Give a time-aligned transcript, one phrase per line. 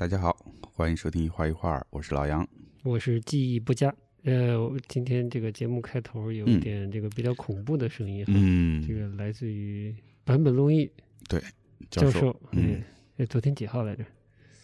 [0.00, 0.34] 大家好，
[0.72, 2.48] 欢迎收听一画一画，我是老杨，
[2.84, 3.94] 我是记忆不佳。
[4.22, 4.56] 呃，
[4.88, 10.90] 今天这个节目开头有点这个比较恐怖的声音哈，嗯，这个来自于坂本龙一
[11.28, 11.38] 对
[11.90, 12.82] 教授，嗯，
[13.18, 14.02] 哎，昨天几号来着？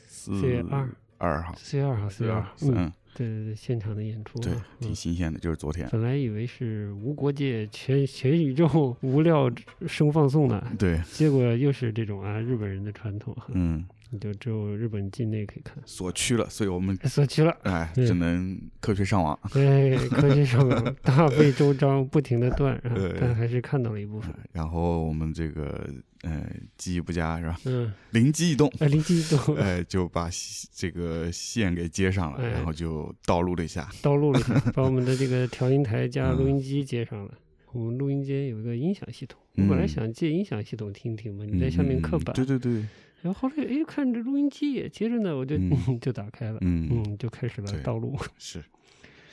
[0.07, 0.89] 四月二
[1.19, 5.87] 二号，四月二号，四月二号，嗯，对对对，现场的演出，对，挺新鲜的，就是昨天。
[5.93, 9.53] 本来以为是无国界全全宇宙无料
[9.87, 13.87] 生放送呢，对，结果又是这种啊，日本人的传统哈，嗯。
[14.11, 19.39] 你就只有日本境内可以看，锁区了，所以我们锁区了，哎，只能科学上网。
[19.53, 22.81] 对，科学上网，大费周章，不停的断，
[23.21, 24.33] 但还是看到了一部分。
[24.53, 25.89] 然后我们这个，
[26.23, 27.59] 呃，记忆不佳是吧？
[27.65, 30.31] 嗯，灵机一动，哎，灵机一动，哎，就把
[30.73, 37.35] 这个线给接上了，然后就导录了一下，导录了一下， 把我们的这个调音台加录音机接上了。
[37.73, 42.83] 我们录音间有一个音响系统，我本来想借音响系统听听嘛，你在下面刻板，对对对。
[43.23, 45.57] 然后后来，哎，看这录音机也接着呢，我就
[46.01, 48.17] 就打开了，嗯，就开始了道路。
[48.39, 48.63] 是，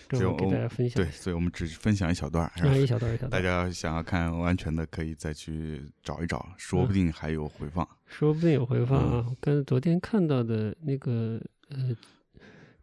[0.09, 1.03] 这我给大家分享。
[1.03, 3.29] 对，所以我们只分享一小段，一小段一小段。
[3.29, 7.87] 大家想要看完全的，可以再去找一找，说不定还有回放。
[8.05, 9.35] 说不定有回放啊！
[9.39, 11.95] 跟昨天看到的那个，呃。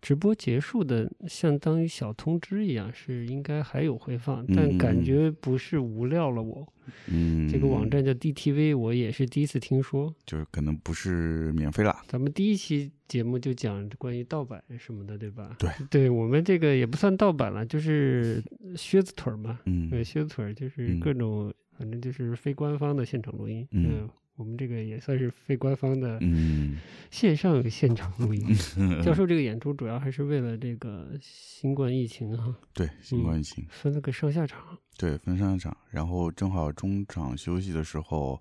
[0.00, 6.42] 直播结束的，相当于小通知一样，是应该还有回放，但感觉不是无料了。
[6.42, 6.66] 我，
[7.06, 11.94] 嗯，这个网站叫 DTV，我也是第一次听说，就是可能不是免费了。
[12.08, 15.54] 咱们第一期节目就讲关于盗版什么的，对吧？
[15.58, 18.42] 对， 对我们这个也不算盗版了，就是
[18.76, 24.08] 靴子腿嘛，嗯，靴子腿就是各种，反正就是非官方的现场录音，嗯。
[24.40, 26.18] 我们这个也算是非官方的
[27.10, 28.42] 线上现场录音。
[29.04, 32.56] 教授这个演出主要还是为了这个新冠疫情哈。
[32.72, 34.78] 对，新冠疫情分了个上下场。
[34.96, 38.40] 对，分上下场，然后正好中场休息的时候，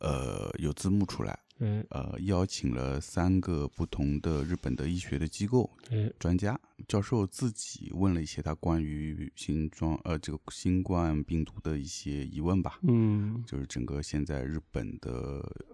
[0.00, 1.38] 呃，有字幕出来。
[1.58, 5.70] 嗯，呃，邀请了三个不同的日本的医学的机构
[6.18, 15.10] 专家教授自己问了一些他关于新装呃这个新冠病毒的一些疑问吧，嗯，就是整个现在日本的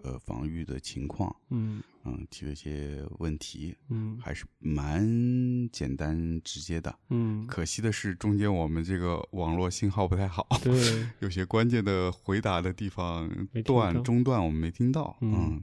[0.03, 5.01] 呃防御的情况，嗯嗯提了一些问题，嗯，还是蛮
[5.71, 13.29] 简单直接的，嗯，可惜的是中间我们这个网络信号不太好，对， 有些关键的回答的地方
[13.63, 15.61] 断中断我们没听到，嗯。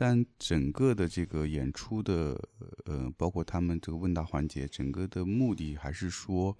[0.00, 2.40] 但整个的这个演出的，
[2.84, 6.56] 呃，包括他们这个问答环节，整个的目的还是说，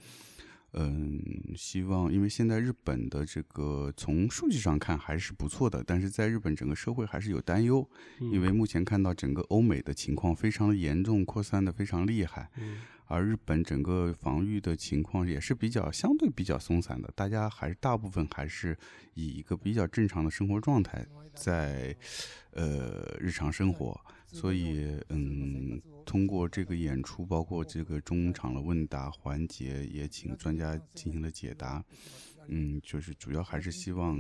[0.74, 1.18] 嗯，
[1.56, 7.88] 希望，因为现在日本的这个从数据上看还是不错的，但是在日本整个社会还是有担忧，
[8.20, 12.50] 因为目前看到整个欧美的情况非常的严重，扩散的非常厉害。
[13.06, 18.76] 而日本整个防御的情况也是比较相对比较松散的，大家还是大部分还是
[19.14, 21.96] 以一个比较正常的生活状态在，
[22.50, 23.98] 呃，日常生活。
[24.30, 31.82] 所以，嗯，通过这个演出，包括这个中场的问答环节，也请专家进行了解答。
[32.46, 34.18] 嗯，就是主要还是希望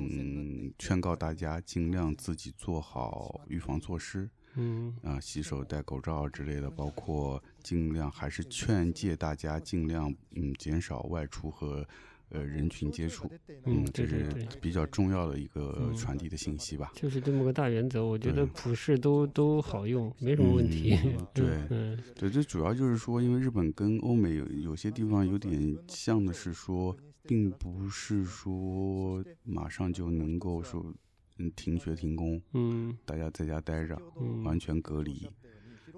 [0.78, 4.28] 劝告大家尽量自己做好预防措施。
[4.54, 11.86] 嗯啊，洗手、戴口罩之类的，包括尽量还是劝诫大家尽量嗯减少外出和
[12.30, 13.30] 呃人群接触，
[13.64, 14.28] 嗯，这是
[14.60, 16.92] 比较重要的一个传递的信息吧。
[16.94, 20.96] 就是这么个大原则，我觉得普世都都好用，没什么问题。
[21.34, 30.94] 对，嗯，对，这主要就是说，因为日本跟欧美有有些地方有点像的是说，并不是说马上就能够说。
[31.40, 33.96] 嗯，停学停工，嗯，大家在家待着，
[34.42, 35.24] 完全隔离，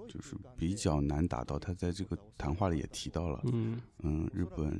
[0.07, 1.57] 就是比较难达到。
[1.59, 4.79] 他在这个谈话里也提到了，嗯嗯，日本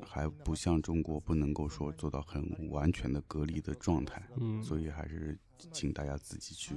[0.00, 5.38] 还不像中国，不能够说做到很完全的隔离的状态，嗯，所以还是
[5.72, 6.74] 请大家自己去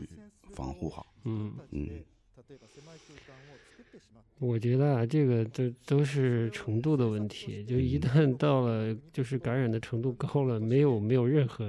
[0.54, 1.90] 防护好，嗯嗯。
[4.40, 11.64] 我觉得啊，这个都都是程度的问题，就一旦到了就是感染的程度高了，没有没有任何。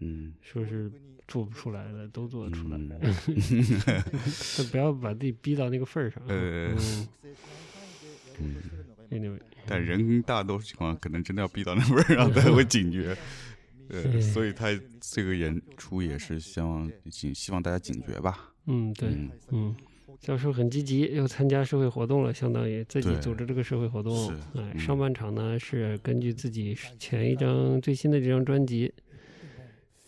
[0.00, 0.90] 嗯，说是
[1.28, 2.78] 做不出来的，都做得出来。
[4.56, 6.22] 就不要把自己逼到那个份儿上。
[6.26, 6.74] 呃，
[8.40, 8.56] 嗯
[9.10, 13.14] ，anyway，但人大多数情况可能真的要逼到那份儿上才会警觉。
[13.90, 14.68] 呃，所以他
[15.00, 18.52] 这个演出也是希望警希望大家警觉吧。
[18.66, 19.08] 嗯，对，
[19.50, 19.74] 嗯，
[20.20, 24.30] 教授很积极，又参加社会活动了，相当于自己组织这个社会活动。
[24.54, 28.92] 哎，上半场呢是根据自己前一张最新的这张专辑。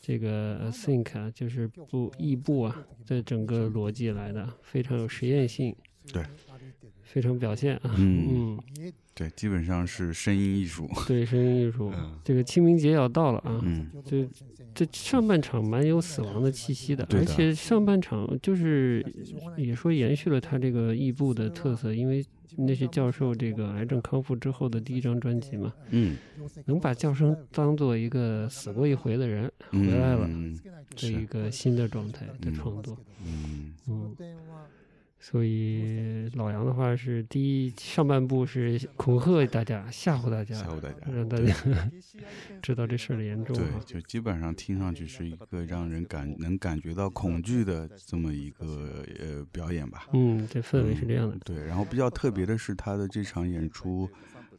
[0.00, 5.76] 这个 think 啊，就是不异步啊，这整个逻辑来的非常有实验性，
[6.12, 6.24] 对，
[7.12, 7.94] 非常表现啊。
[7.98, 8.58] 嗯，
[9.14, 10.88] 对，基本上是声音艺术。
[11.06, 11.92] 对，声音艺术。
[12.24, 13.60] 这个清明节要到了啊。
[13.62, 13.90] 嗯。
[14.04, 14.28] 这
[14.72, 19.04] 这上半场蛮有死亡的气息的，而且上半场就是
[19.56, 22.24] 也说延续了他这个异步的特色，因为。
[22.56, 26.16] 那些教授，这个癌症康复之后的第一张专辑嘛，嗯，
[26.66, 30.28] 能把叫声当做一个死过一回的人回来了，
[30.96, 34.16] 这一个新的状态的创作，嗯嗯。
[35.20, 41.54] 所以老杨的话是第一上半部是恐吓大家，吓唬大家，吓唬大家，让大家
[42.62, 43.54] 知道这事儿的严重。
[43.54, 50.06] 对，就基本上听上去是一个让人感能感觉到恐惧的这么一个呃表演吧。
[50.14, 51.36] 嗯，这氛围是这样的。
[51.44, 54.08] 对，然后比较特别的是他的这场演出。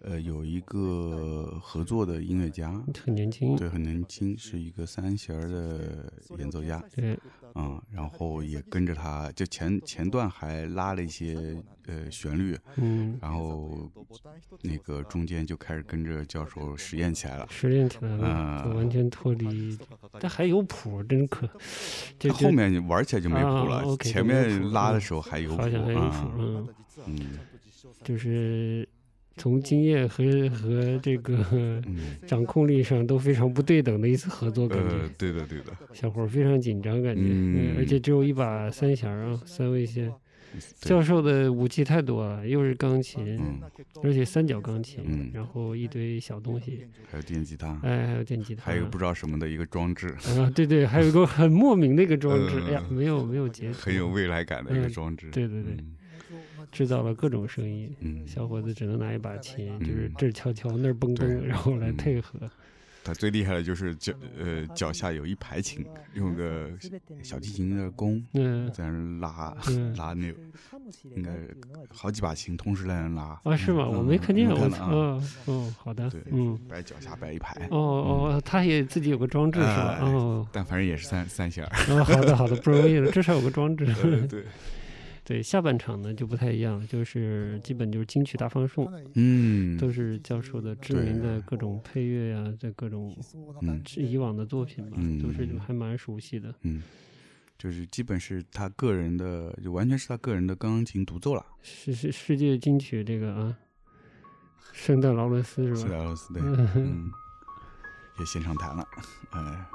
[0.03, 2.71] 呃，有一个合作的音乐家，
[3.05, 7.15] 很年轻，对，很年轻，是一个三弦的演奏家，对，
[7.53, 11.55] 嗯，然后也跟着他，就前前段还拉了一些
[11.85, 13.91] 呃旋律，嗯，然后
[14.63, 19.77] 那个中间就开始跟着教授实验起来了，实验起来了，完全脱离，
[20.19, 21.47] 但还有谱，真可，
[22.17, 26.67] 这后面玩起来就没谱了，前面拉的时候还有谱，嗯
[27.05, 27.39] 嗯，
[28.03, 28.89] 就是。
[29.37, 31.81] 从经验和和这个
[32.27, 40.11] 掌控力上都非常不对等的一次合作，感觉对的对的，小伙非常紧张，感觉，而且只有一把三弦啊，三味线。
[40.81, 43.39] 教授的武器太多了，又是钢琴，
[44.03, 55.77] 而且三角钢琴，然后一堆小东西，还有电吉他，哎，还有电吉他，还有不知道什么的一个装置啊，对对，还有一个很莫名的一个装置，哎呀，没有没有结束，很有未来感的一个装置，对对对。
[56.71, 57.93] 制造了各种声音，
[58.27, 62.39] 小伙子只能拿一把琴，就是这儿敲敲那儿蹦蹦，然后来配合。
[63.03, 66.69] 他最厉害的就是脚呃脚下有一排琴，用个
[67.23, 68.23] 小提琴的弓
[68.71, 69.57] 在那拉
[69.97, 70.31] 拉那，
[71.15, 71.31] 应该
[71.89, 73.41] 好几把琴同时在那拉。
[73.43, 73.89] 啊，是吗？
[73.89, 74.85] 我没看见，我操！
[75.45, 77.67] 哦，好的，嗯，摆脚下摆一排。
[77.71, 79.97] 哦哦，他也自己有个装置是吧？
[80.03, 81.65] 哦，但反正也是三三弦。
[81.89, 83.83] 哦，好的好的，不容易了，至少有个装置。
[83.97, 84.27] 对。
[84.27, 84.43] 对
[85.43, 93.15] 下半场呢就不太一样，就是基本就是金曲大放送，嗯，都是教授的知名的各种配乐呀，这各种
[93.61, 93.81] 嗯。
[93.97, 96.81] 以往的作品吧，都是还蛮熟悉的，嗯，
[97.57, 103.57] 就是基本是他个人的，就完全是他个人的钢琴独奏了，是是世界金曲这个啊，
[104.73, 105.79] 圣诞劳伦斯是吧？
[105.79, 106.41] 圣诞劳伦斯对，
[106.75, 107.11] 嗯，
[108.19, 108.85] 也现场弹了，
[109.31, 109.65] 哎。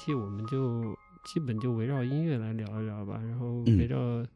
[0.00, 4.26] 期我们就基本就围绕音乐来聊一聊吧，然后围绕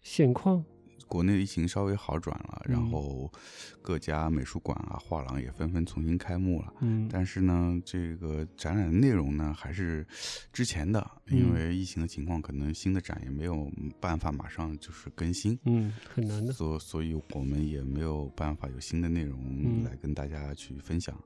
[0.00, 0.64] 现况。
[1.06, 3.32] 国内疫情稍微好转了，然后
[3.80, 6.74] 各家美术馆啊、画廊也纷纷重新开幕了。
[6.80, 10.04] 嗯，但是呢，这个展览的内容呢还是
[10.52, 15.58] 之前的，因为疫情的情况，可能新的展也没有办法马上就是更新。
[15.64, 16.52] 嗯，很难的。
[16.52, 21.16] 所所以，我们也没有办法有新的内容来跟大家去分享。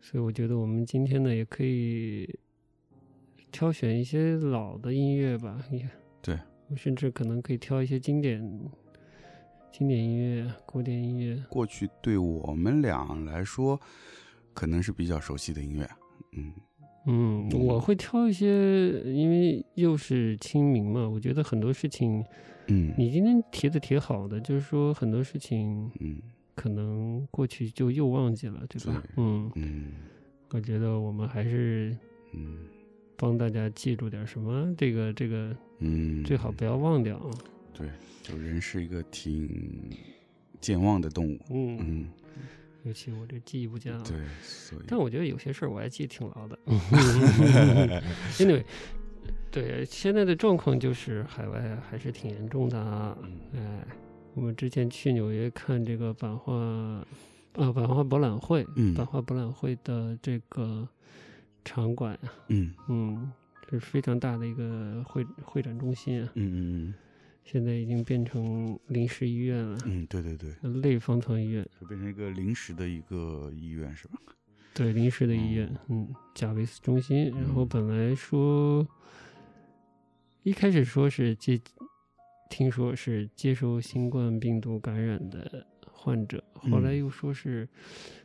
[0.00, 2.28] 所以，我觉得我们今天呢，也可以。
[3.52, 5.86] 挑选一些老的音乐吧，也
[6.22, 6.36] 对，
[6.68, 8.40] 我甚至可能可以挑一些经典、
[9.70, 11.36] 经典音乐、古典音乐。
[11.50, 13.78] 过去对我们俩来说，
[14.54, 15.88] 可能是比较熟悉的音乐，
[16.32, 16.52] 嗯
[17.06, 22.24] 嗯，我会挑一些，因为又是清明嘛，我觉得很多事情，
[22.68, 26.20] 嗯，你今天提的挺好的，就是说很多事情，嗯，
[26.54, 29.02] 可能过去就又忘记了，对吧？
[29.18, 29.92] 嗯嗯，
[30.50, 31.94] 我觉得我们还是，
[32.32, 32.58] 嗯。
[33.22, 34.74] 帮大家记住点什么？
[34.76, 37.30] 这个这个，嗯，最好不要忘掉啊。
[37.72, 37.88] 对，
[38.20, 39.88] 就人是一个挺
[40.60, 41.38] 健忘的动物。
[41.50, 42.08] 嗯嗯，
[42.82, 43.96] 尤其我这记忆不佳。
[43.98, 44.82] 对，所以。
[44.88, 46.58] 但我觉得有些事儿我还记得挺牢的。
[48.40, 48.64] Anyway，
[49.52, 53.16] 对，现在的状况就是海外还是挺严重的啊。
[53.54, 53.86] 哎，
[54.34, 57.06] 我们之前去纽约看这个版画，啊，
[57.72, 60.88] 版画博览会，嗯版画博览会的这个。
[61.64, 62.72] 场馆啊，嗯。
[62.88, 63.32] 嗯，
[63.68, 66.94] 这是非常大的一个会会展中心啊，嗯嗯嗯，
[67.44, 74.14] 现在已经变成临时医院了，嗯，对对对，类方舱医院，就变成一个临时的一个医院是吧？
[74.74, 77.30] 对，临时的医院，嗯，贾维斯中心。
[77.30, 78.86] 然后本来说
[80.42, 81.60] 一开始说是接
[82.50, 87.68] 听说是接收新冠病毒感染的患者，后来又说是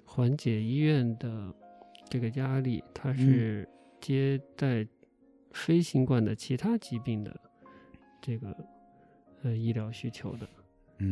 [0.03, 1.53] 缓解医院的
[2.09, 3.67] 这个压力，它是
[3.99, 4.85] 接待
[5.51, 7.39] 非新冠的其他疾病的
[8.21, 8.55] 这个
[9.43, 10.47] 呃医疗需求的。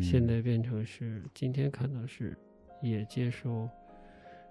[0.02, 2.36] 现在变成是今天看到是
[2.82, 3.70] 也接受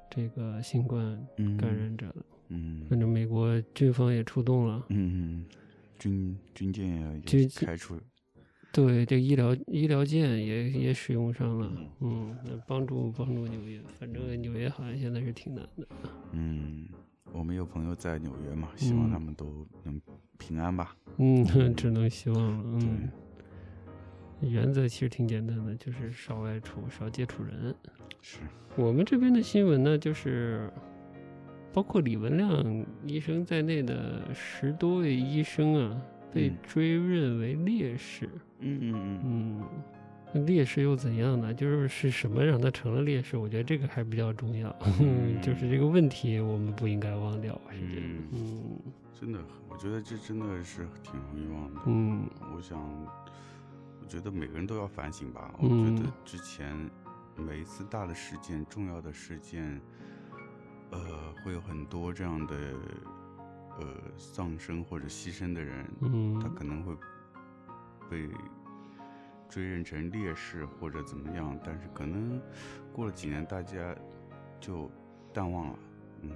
[0.09, 1.27] 这个新冠
[1.59, 2.27] 感染者了。
[2.49, 4.87] 嗯，反正美国军方也出动了。
[4.91, 5.47] 嗯嗯，
[5.99, 8.01] 军军舰也开出。
[8.75, 11.71] 对，这医疗医疗舰也也使用上了。
[12.01, 15.87] 嗯，那帮助帮助纽约，反正纽约好像现在是挺难的。
[16.33, 16.89] 嗯，
[17.33, 20.01] 我们有朋友在纽约嘛，希望他们都能
[20.39, 20.97] 平安吧。
[21.19, 21.45] 嗯，
[21.77, 22.81] 只能希望了。
[22.83, 23.09] 嗯。
[24.41, 27.73] 原则其实挺简单的，就是少外出，少接触人。
[28.21, 28.41] 是
[28.77, 30.69] 我们这边的新闻呢，就是
[31.73, 36.03] 包括李文亮医生在内的十多位医生啊，
[36.35, 38.29] 被追认为烈士。
[38.59, 39.65] 嗯嗯嗯
[40.35, 41.55] 嗯，烈士又怎样呢？
[41.55, 43.37] 就是是什么让他成了烈士？
[43.37, 44.75] 我觉得这个还比较重要。
[45.01, 47.59] 嗯， 就是这个问题我们不应该忘掉。
[47.71, 48.11] 是这样。
[48.33, 48.79] 嗯，
[49.19, 49.39] 真的，
[49.69, 51.81] 我觉得这真的是挺容易忘的。
[51.87, 52.79] 嗯，我想。
[54.01, 55.51] 我觉得每个人都要反省吧。
[55.59, 56.77] 我觉得之前
[57.37, 59.81] 每一次大的事件、重要的事件，
[60.91, 62.55] 呃，会有很多这样的
[63.79, 66.95] 呃丧生或者牺牲的人，嗯他可能会
[68.11, 68.29] 被
[69.49, 71.59] 追认成烈士或者怎么样。
[71.65, 72.41] 但是可能
[72.93, 73.95] 过了几年，大家
[74.61, 74.91] 就
[75.33, 75.79] 淡忘了，
[76.23, 76.31] 嗯，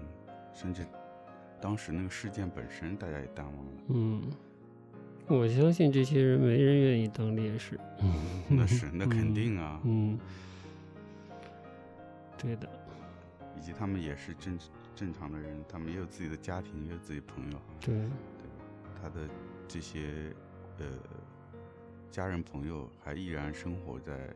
[0.52, 0.86] 甚至
[1.60, 4.22] 当时那个事件本身，大家也淡忘了，嗯。
[5.30, 8.14] 我相信这些人没人愿意当烈士， 嗯
[8.48, 10.18] 那是 那肯定啊，嗯，
[12.38, 12.66] 对的，
[13.54, 14.58] 以及他们也是正
[14.98, 18.08] 正常的人，他们也有自己的家庭，也有自己朋友，对，对，
[19.00, 19.28] 他的
[19.68, 20.34] 这些
[20.78, 20.86] 呃
[22.10, 24.28] 家人朋友还依然生活在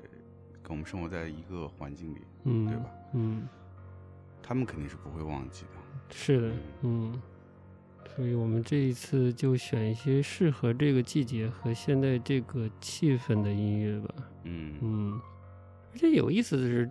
[0.62, 2.85] 跟我们生活在一个环境里，嗯，对吧？
[3.14, 3.49] 嗯，
[4.40, 6.52] 他们肯定是不会忘记的，是的，
[6.83, 7.21] 嗯。
[8.14, 14.14] 所以我们这一次就选一些适合这个季节和现在这个气氛的音乐吧。
[14.45, 15.21] 嗯嗯，
[15.92, 16.90] 而且有意思的是，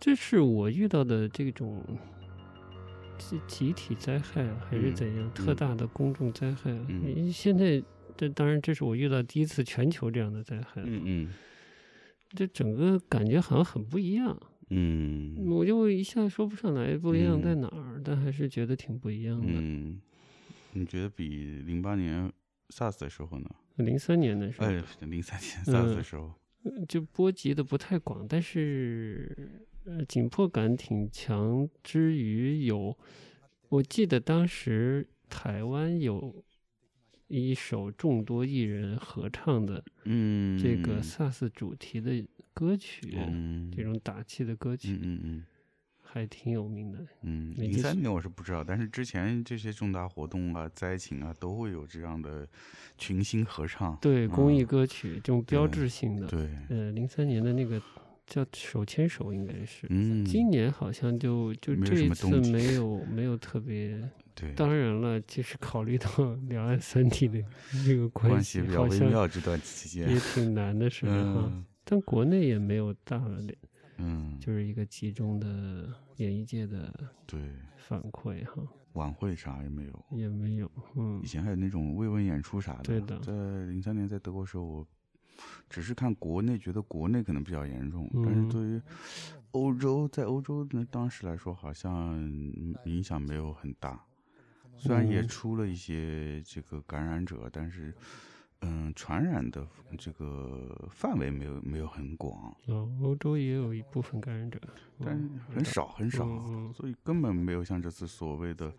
[0.00, 1.84] 这是我遇到的这种
[3.18, 6.70] 集集体灾害还是怎样特大的公众灾害？
[6.88, 7.82] 嗯，现在
[8.16, 10.82] 这当然这是我遇到第一次全球这样的灾害。
[10.84, 11.28] 嗯嗯，
[12.30, 14.40] 这整个感觉好像很不一样。
[14.70, 19.52] 嗯，我就一下说不上来不一样在哪儿，但还是觉得挺不一样的。
[19.52, 20.00] 嗯。
[20.74, 22.30] 你觉得比零八年
[22.68, 23.48] SARS 的时候呢？
[23.76, 26.34] 零三年的时候，哎，零三年 SARS 的时候，
[26.86, 31.68] 就波及的不太广，但是呃紧迫感挺强。
[31.82, 32.96] 之余有，
[33.68, 36.44] 我记得当时台湾有
[37.26, 45.44] 一首众多艺人合唱的，嗯，这个 SARS 主题的歌曲，嗯，这种打气的歌曲，嗯嗯嗯。
[46.10, 52.48] 还挺有名的，嗯，零三年我是不知道，但是之前这些重大活动啊、灾情啊，都会有这样的
[52.96, 57.78] 群星合唱，对公益歌曲这种标志性的，对，呃，零三年的那个
[58.28, 63.98] 叫手牵手应该是，嗯，今年好像就就这一次没有 没有特别，
[64.34, 66.08] 对，当然了，就是考虑到
[66.48, 67.42] 两岸三地的
[67.86, 71.64] 这个关系，比较微妙，这段期间也挺难的是吧？
[71.84, 73.54] 但国内也没有大的。
[74.00, 76.92] 嗯，就是一个集中的演艺界的
[77.26, 77.40] 对。
[77.76, 83.32] 反馈哈，晚会啥也没有，也没有，嗯，以前还有那种慰问演出啥的，对的，在
[83.72, 84.86] 零三年在德国时候，我
[85.68, 88.82] 只是看国内，觉得国内可能比较严重，但是对于
[89.52, 92.18] 欧洲，在欧洲那当时来说，好像
[92.84, 94.04] 影响没有很大，
[94.76, 97.94] 虽然也出了一些这个感染者，但是。
[98.60, 99.64] 嗯，传染的
[99.96, 102.52] 这个范围没有没有很广。
[102.66, 104.58] 哦，欧洲也有一部分感染者，
[104.98, 105.16] 但
[105.54, 106.26] 很少很少，
[106.72, 108.74] 所以根本没有像这次所谓的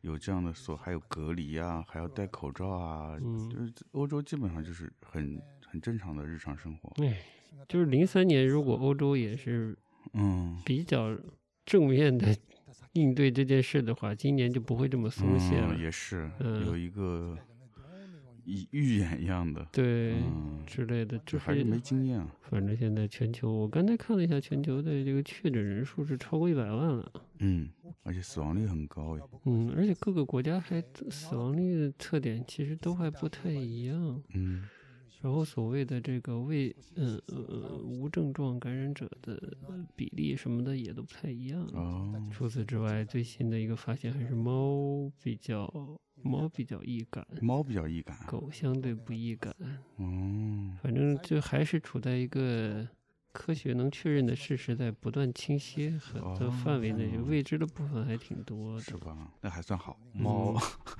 [0.00, 5.38] 有这样的所，还有隔离啊，还要戴口罩啊，就是欧洲基本上就是很
[5.70, 6.92] 很正常的日常生活。
[6.94, 7.14] 对，
[7.68, 9.76] 就是零三年，如果欧洲也是
[10.14, 11.16] 嗯比较
[11.64, 12.36] 正面的
[12.92, 15.76] 应对这件事的话，今年就不会这么松懈了。
[15.76, 16.30] 也是
[16.66, 17.36] 有一个。
[18.70, 20.14] 预演一样的，对
[20.66, 22.34] 之类的，这还是没经验啊。
[22.40, 27.12] 反正现在全球，我刚才看了一下，全球的这个确诊人数是超过一百万了。
[27.40, 27.68] 嗯，
[28.04, 29.18] 而且死亡率很高。
[29.44, 34.22] 嗯，而且各个国家还死亡率的特点其实都还不太一样。
[34.32, 34.66] 嗯。
[35.20, 39.56] 然后所谓的这个未嗯呃无症状感染者的
[39.96, 41.60] 比例什么的也都不太一样。
[41.72, 42.14] 哦。
[42.30, 45.72] 除此之外，最新的一个发现还是猫比较
[46.22, 49.54] 猫比较易感，猫比较易感，狗相对不易感。
[49.96, 50.76] 嗯。
[50.82, 51.14] 反正。
[51.14, 52.86] 嗯，就还是处在一个
[53.40, 58.80] 科学能确认的事实在不断倾斜很多范围内，就未知的部分还挺多的。
[58.82, 59.16] 是吧？
[59.40, 59.96] 那还算好。
[60.12, 60.56] 猫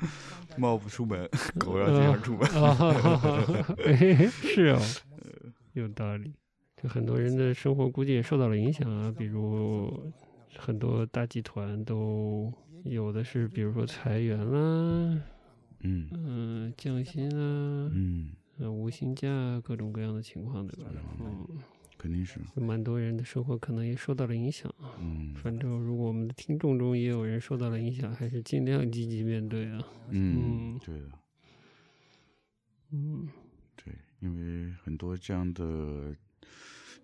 [0.56, 1.28] 猫不出门，
[1.58, 2.46] 狗要经常出门。
[4.30, 4.78] 是哦，
[5.72, 6.32] 有道理。
[6.80, 9.92] 就很多人的生活估计也受到了影响啊，比如
[10.56, 12.52] 很多大集团都
[12.84, 15.20] 有的是，比如说裁员啦，
[15.80, 18.30] 嗯嗯，降薪啊，嗯，
[18.60, 19.28] 无薪假，
[19.64, 20.90] 各种各样的情况，对吧？
[21.20, 21.44] 嗯，
[21.98, 22.40] 肯定是。
[22.54, 24.94] 蛮多人的生活可能也受到了影响啊。
[25.00, 29.84] 嗯，反正如果我们的听众中也有人受到了影响，还是尽量积极面对啊。
[30.10, 31.10] 嗯，对的。
[32.92, 33.28] 嗯，
[33.76, 36.16] 对，因为很多这样的。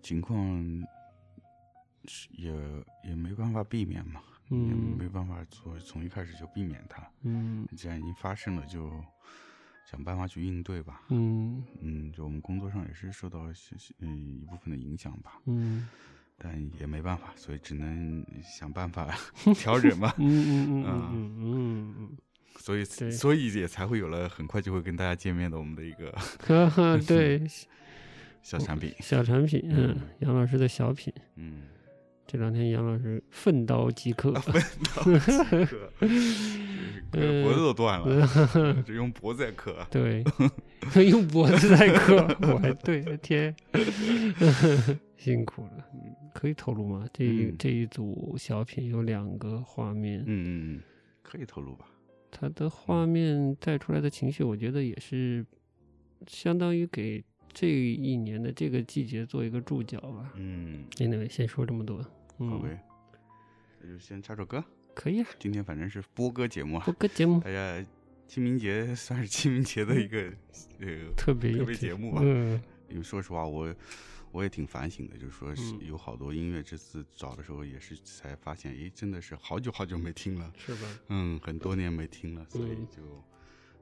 [0.01, 0.63] 情况
[2.07, 2.53] 是也
[3.03, 4.21] 也没办法避免嘛，
[4.51, 7.11] 也没办法说从一开始就避免它。
[7.23, 8.87] 嗯，既然已经发生了，就
[9.85, 11.03] 想办法去应对吧。
[11.09, 11.63] 嗯。
[11.81, 13.45] 嗯，就我们工作上也是受到
[13.99, 15.39] 嗯一部分的影响吧。
[15.45, 15.87] 嗯，
[16.37, 19.15] 但也没办法，所以只能想办法
[19.55, 20.13] 调整吧。
[20.17, 22.17] 嗯嗯嗯嗯嗯嗯，
[22.57, 26.13] 所以所以也才会有了很快就会跟大家见面的我们的一个
[27.07, 27.41] 对。
[28.45, 31.63] 小产品，小产品，嗯，杨老师的小品，嗯，
[32.27, 34.61] 这两天杨老师奋刀即刻， 奋
[34.95, 35.89] 刀即刻，
[37.43, 40.23] 脖子都断了，就用脖子在磕，对，
[41.09, 42.15] 用脖子在磕，
[42.51, 43.55] 我还对，天，
[45.17, 45.85] 辛苦了，
[46.33, 47.07] 可以透露吗？
[47.13, 50.81] 这一这一组小品有两个画面，嗯嗯嗯，
[51.21, 51.85] 可以透露吧？
[52.31, 55.45] 他的画面带出来的情绪，我觉得也是
[56.27, 57.23] 相当于给。
[57.55, 60.33] 这一年的这个季节做一个注脚吧。
[60.35, 62.03] 嗯，那位先说这么多。
[62.37, 62.77] 好呗，
[63.81, 64.61] 那就先插首歌。
[64.93, 65.27] 可以啊。
[65.39, 66.83] 今天反正是播歌节目啊。
[66.83, 67.39] 播歌节目。
[67.39, 67.81] 大家
[68.27, 70.33] 清明节算是清明节的一个
[70.81, 72.19] 呃 特别特别节目吧。
[72.21, 72.61] 嗯。
[72.89, 73.73] 因为说实话，我
[74.33, 80.51] 我也挺反省的，就是说是有好多音乐，这次找的时候也是才发现，哎，真的是好久好久没听了。
[80.57, 80.81] 是吧？
[81.07, 83.01] 嗯，很多年没听了，所以就。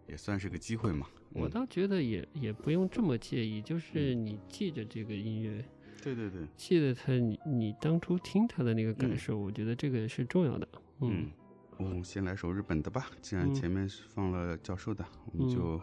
[0.07, 5.63] 也算是个机会嘛，我倒觉得也也不用这么介意，就是你记着这个音乐，
[6.03, 10.67] 对对对，记得它你你当初听它的那个感受，我觉得这个是重要的。
[10.99, 11.31] 嗯，
[11.77, 15.79] 我们先来首日本的吧，既然前面是放了教授的，我们就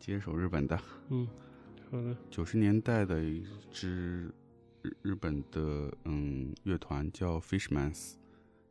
[0.00, 0.78] 接首日本的。
[1.10, 1.28] 嗯，
[1.90, 2.16] 好的。
[2.28, 4.34] 九十年代的一支
[4.82, 8.14] 日日本的嗯乐团叫 Fishmans，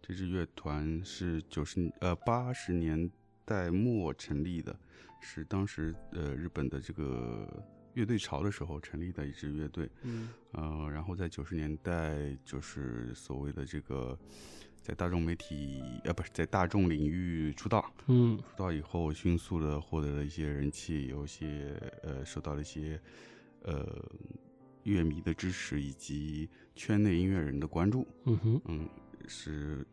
[0.01, 3.09] 这支乐团是九十呃八十年。
[3.51, 4.73] 在末成立的，
[5.19, 7.61] 是当时呃日本的这个
[7.95, 14.17] 乐队潮的时候成立的一支乐队，嗯，呃，然后在九十年代就是所谓的这个
[14.81, 22.97] 在大众媒体呃不是在大众领域出道，嗯，出道以后迅速的获得了一些人气，有些呃受到了一些
[23.63, 23.85] 呃
[24.83, 28.89] 乐迷的支持以及圈内音乐人的关注，嗯哼，嗯，
[29.27, 29.85] 是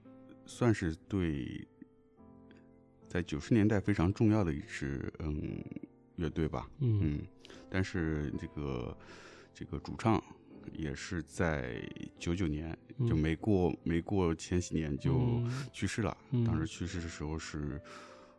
[0.46, 1.66] 算是对。
[3.08, 5.64] 在九十年代非常重要的一支嗯
[6.16, 7.20] 乐队吧，嗯，
[7.70, 8.96] 但是这个
[9.54, 10.22] 这个主唱
[10.74, 11.82] 也是在
[12.18, 12.76] 九九年
[13.08, 15.42] 就没过没过前几年就
[15.72, 16.14] 去世了。
[16.44, 17.80] 当时去世的时候是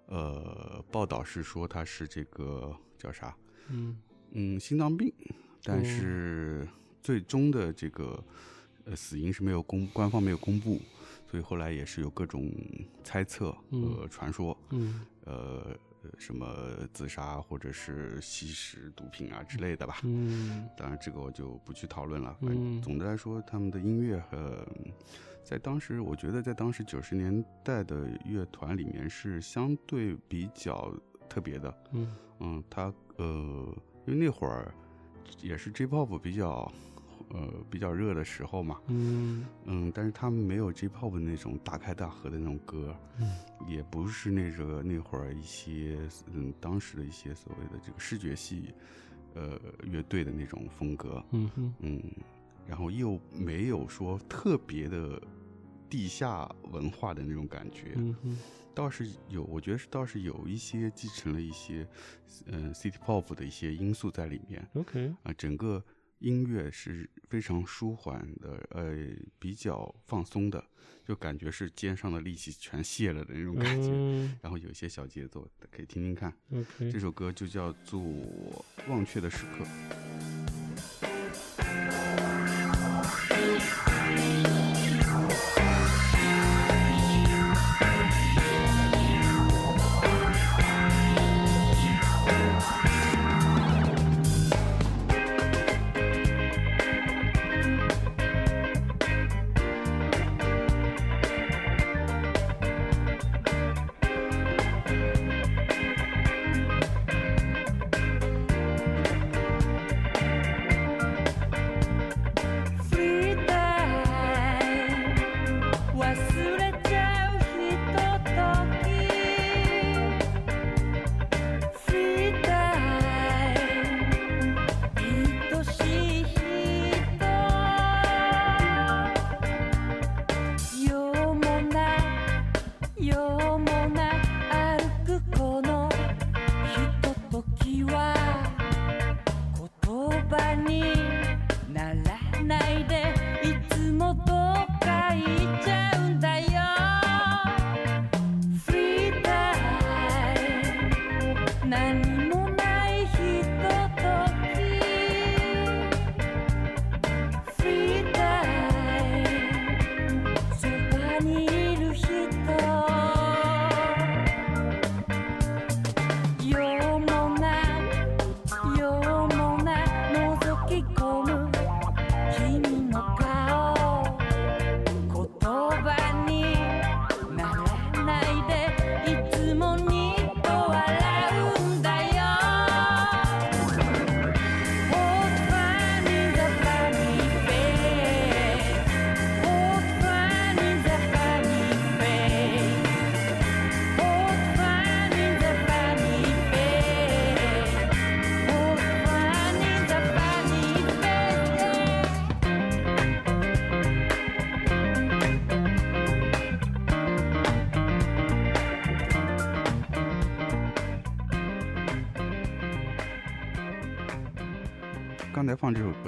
[0.06, 3.36] 呃报道是说他是这个叫啥
[3.70, 3.98] 嗯
[4.34, 5.12] 嗯心脏病，
[5.64, 6.68] 但是
[7.02, 8.24] 最终的这个
[8.86, 10.80] 呃死因是没有公官方没有公布。
[11.30, 12.52] 所以后来也是有各种
[13.04, 15.78] 猜测和传说，嗯，呃，
[16.18, 16.48] 什么
[16.94, 22.38] 自杀或者是吸食毒品啊之类的吧，嗯，当然这个我就不去讨论了。
[22.42, 24.66] 嗯，总的来说，他们的音乐和
[25.44, 30.94] 在当时，我觉得在当时九十年代的乐团里面是相对比较
[31.28, 31.78] 特别的。
[31.92, 34.74] 嗯嗯，他呃，因为那会儿
[35.42, 36.72] 也是 J-pop 比较。
[37.32, 39.46] 呃，比较热的时候嘛，嗯。
[39.66, 43.36] 嗯，但是他们没有 J-pop 那种大开大合的那种歌，嗯，
[43.68, 46.00] 也不是那个那会儿一些
[46.34, 48.74] 嗯当时的一些所谓的这个视觉系，
[49.36, 52.02] 呃乐队的那种风格，嗯嗯，
[52.68, 55.22] 然后又没有说特别的
[55.88, 58.38] 地下文化的那种感觉，嗯
[58.74, 61.86] 倒是有，我觉得是倒是有一些继承了一些
[62.48, 65.84] 嗯 City Pop 的一些因素在里面，OK，啊，整个。
[66.20, 68.96] 音乐是非常舒缓的，呃，
[69.40, 70.64] 比较放松的，
[71.06, 73.90] 就感觉是肩上的力气全卸了的那种感觉，
[74.42, 76.34] 然后有一些小节奏，可以听听看。
[76.80, 78.00] 这首歌就叫做
[78.88, 79.66] 《忘却的时刻》。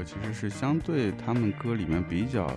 [0.02, 2.52] 歌其实是相对他们歌里面比较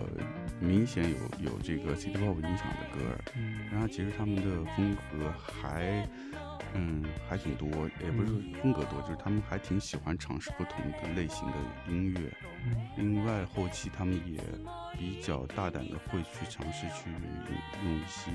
[0.61, 6.09] 明显有有这个 City Pop 影响的歌，嗯，然后其实他们的风格还
[6.73, 7.69] 嗯还挺多，
[8.03, 11.55] 也不是风格多，就是他们还挺喜欢尝试不同的类型的
[11.89, 12.33] 音乐。
[12.97, 14.41] 另外后期他们也
[14.99, 17.11] 比较大胆的会去尝试去
[17.85, 18.31] 用一些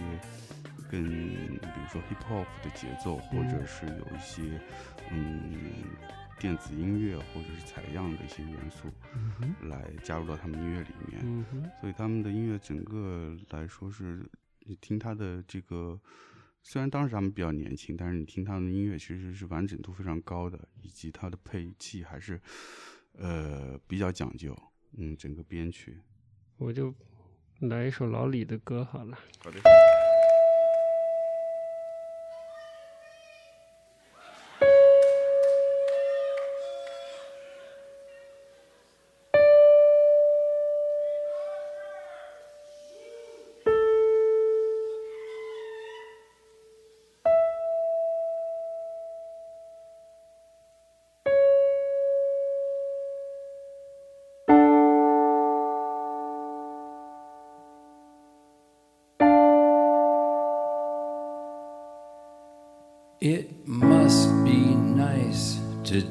[0.87, 4.43] 跟比如说 Hip Hop 的节奏，或者是有一些
[5.09, 5.83] 嗯。
[6.39, 8.87] 电子音乐或者是采样的一些元素，
[9.67, 11.45] 来加入到他们音乐里面，
[11.81, 14.25] 所以他们的音乐整个来说是，
[14.61, 15.99] 你听他的这个，
[16.63, 22.41] 虽然当时他们比较年轻，但是你听他们的音乐其实是完整度非常高的，以及他的配器还是，
[23.13, 24.57] 呃，比较讲究，
[24.97, 25.99] 嗯，整个编曲。
[26.57, 26.95] 我就
[27.59, 29.17] 来一首老李的歌好了。
[29.43, 29.59] 好的。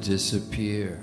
[0.09, 0.99] Disappear,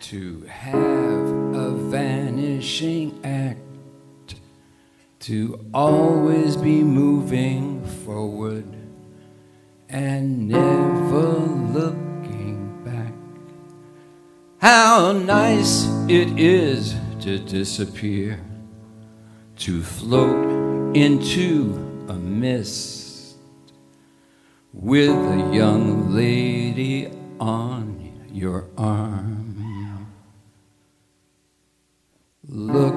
[0.00, 4.36] to have a vanishing act,
[5.20, 8.64] to always be moving forward
[9.90, 11.28] and never
[11.76, 13.12] looking back.
[14.56, 18.40] How nice it is to disappear,
[19.56, 23.36] to float into a mist
[24.72, 27.10] with a young lady
[27.40, 30.12] on your arm,
[32.48, 32.95] looking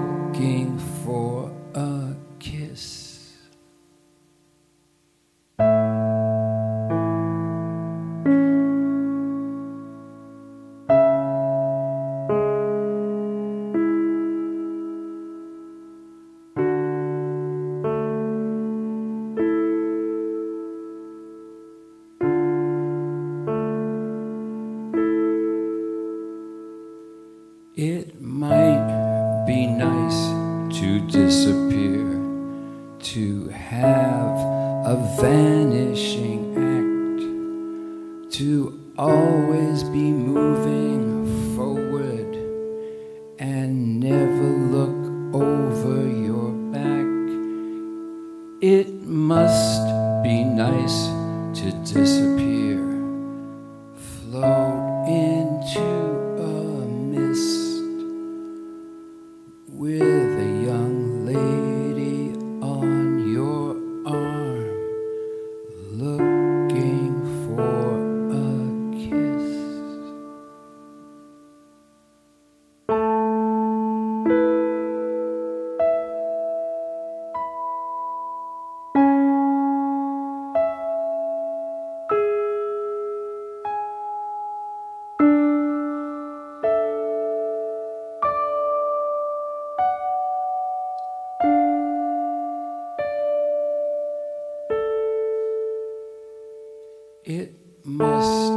[97.26, 97.54] It
[97.84, 98.54] must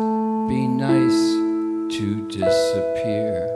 [0.48, 3.48] be nice to disappear,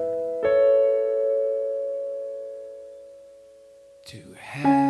[4.07, 4.86] to have.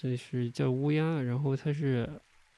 [0.00, 2.08] 这是叫《乌鸦》，然后它是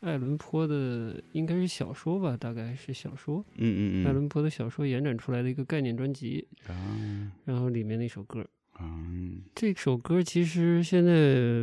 [0.00, 8.46] 爱伦坡的，应该是小说吧，大概是小说，嗯嗯嗯爱伦坡的小说延展出来的一个概念专辑，啊然后里面的一首歌。
[8.72, 9.06] 啊
[9.54, 11.12] 这首歌其实现在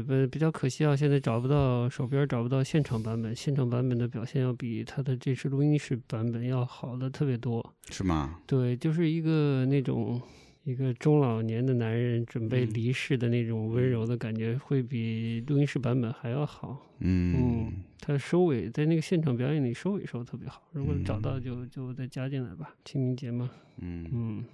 [0.08, 7.74] 呃比较可惜啊，现在找不到手边找不到现场版本，现场版本的表现要比他的这次录音室版本要好的特别多。
[7.90, 8.40] 是吗？
[8.46, 10.22] 对，就是一个那种
[10.68, 16.78] 一个中老年的男人准备嗯离世的那种温柔的感觉，会比录音室版本还要好。
[17.00, 22.76] 嗯嗯，他收尾在那个现场表演里收尾收的特别好，如果找到嗯就就再加进来吧。
[22.84, 24.46] 清明节嘛，嗯，嗯，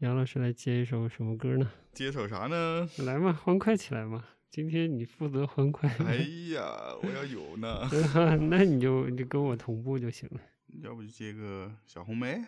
[0.00, 1.70] 杨老师来接一首什么歌呢？
[1.94, 2.86] 接首啥呢？
[2.98, 4.22] 来嘛，欢快起来嘛！
[4.50, 6.16] 今天你负责欢快，哎
[6.52, 6.62] 呀，
[7.02, 7.88] 我要有呢
[8.50, 10.40] 那你就你就跟我同步就行了。
[10.82, 12.38] 要不就接个小红梅。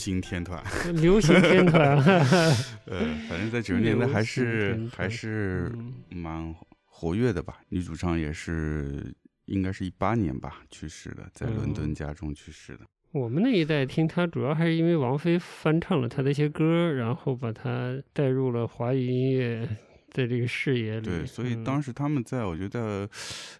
[0.00, 0.64] 行天团，
[1.02, 1.96] 流行天团，
[2.88, 5.70] 呃， 反正在九十年代还是还是
[6.08, 7.60] 蛮活跃的吧。
[7.68, 12.80] 女主唱也是，应该是一八年吧去世的，在伦敦家中去世的。
[13.12, 19.68] 我们那一代听她，主要还是因为王菲翻唱了她的一些歌，然后把她带入了华语音乐。
[20.10, 23.08] 在这个视野里，对，所以当时他们在我觉得，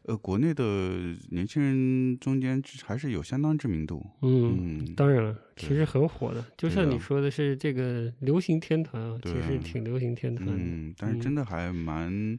[0.03, 4.05] 呃，国内的年轻人中间还是有相当知名度。
[4.23, 10.49] 嗯，当然了，其实很火的，就像你说的是这个流行天团啊，其实挺流行天团。
[10.51, 12.39] 嗯，但是真的还蛮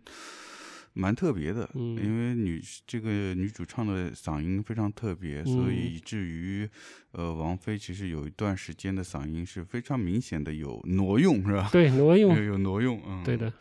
[0.93, 6.67] 蛮特别的，因为女这个女主唱的嗓音非常特别，所以以至于
[7.13, 11.69] 呃，王菲其实有一段时间的嗓音是非常明显的有挪用，是吧？
[11.71, 13.53] 对，挪用 有挪用，嗯，对的。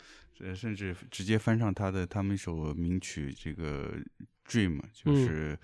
[0.43, 3.93] 呃，甚至直接翻唱他的他们一首名曲，这个
[4.51, 5.57] 《Dream》，就是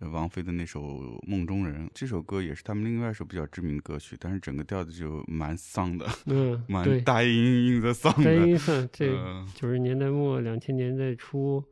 [0.00, 0.82] 王菲的那首
[1.28, 1.86] 《梦中人》。
[1.94, 8.24] 这首歌也是他们另外一首比较知名歌曲，但是整个调子就蛮丧的，嗯， 蛮大阴阴的丧的。
[8.24, 9.06] 大阴丧， 这
[9.54, 11.62] 九十年代末、两千年代初，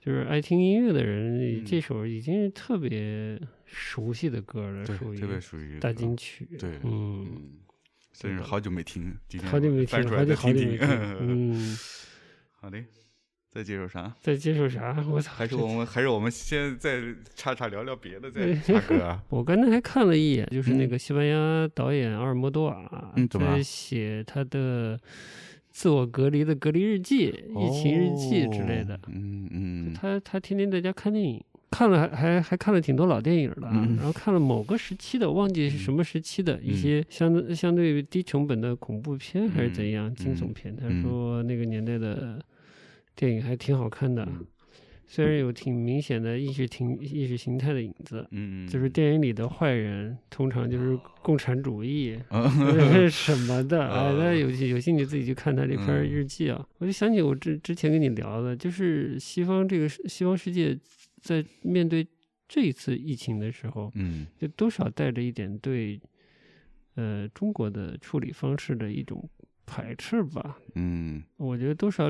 [0.00, 6.48] 就是爱听音乐的人，这首已经是特别熟悉的歌了，属于特别属于大金曲。
[6.58, 7.58] 对，嗯。
[8.18, 10.78] 真是好久没听，好久没听，好久好久没听。
[11.20, 11.78] 嗯，
[12.60, 12.82] 好的，
[13.48, 14.12] 再接受啥？
[14.20, 14.96] 再接受啥？
[15.08, 15.32] 我操！
[15.32, 17.00] 还是我们还是我们先再
[17.36, 19.20] 插插聊聊别的，再插歌。
[19.30, 24.98] 我刚才还看了一眼，就是那个西班牙导演阿尔莫多瓦在写他的
[25.70, 28.98] 自我隔离的隔离日记、疫情日记之类的。
[29.06, 31.40] 嗯嗯，他他天天在家看电影。
[31.70, 40.74] 看了还还还看了挺多老电影的，然后看了某个时期的，忘记是什么时期的一些相相对低成本的恐怖片还是怎样惊悚片。
[40.74, 42.42] 他说那个年代的
[43.14, 44.26] 电影还挺好看的，
[45.06, 52.18] 虽然有挺明显的意识挺意识形态的影子，嗯就是电影里的坏人通常就是共产主义
[53.10, 53.88] 什么的。
[53.92, 56.66] 哎，大家有有兴趣自己去看他这篇日记啊。
[56.78, 60.78] 我就想起我之之前跟你聊的，就是西方这个西方世界。
[61.20, 62.06] 在面对
[62.46, 66.00] 这一次疫情的时候，嗯，就多少带着一点对，
[66.94, 69.28] 呃，中国的处理方式的一种
[69.66, 70.58] 排斥吧。
[70.74, 72.06] 嗯，我觉得多少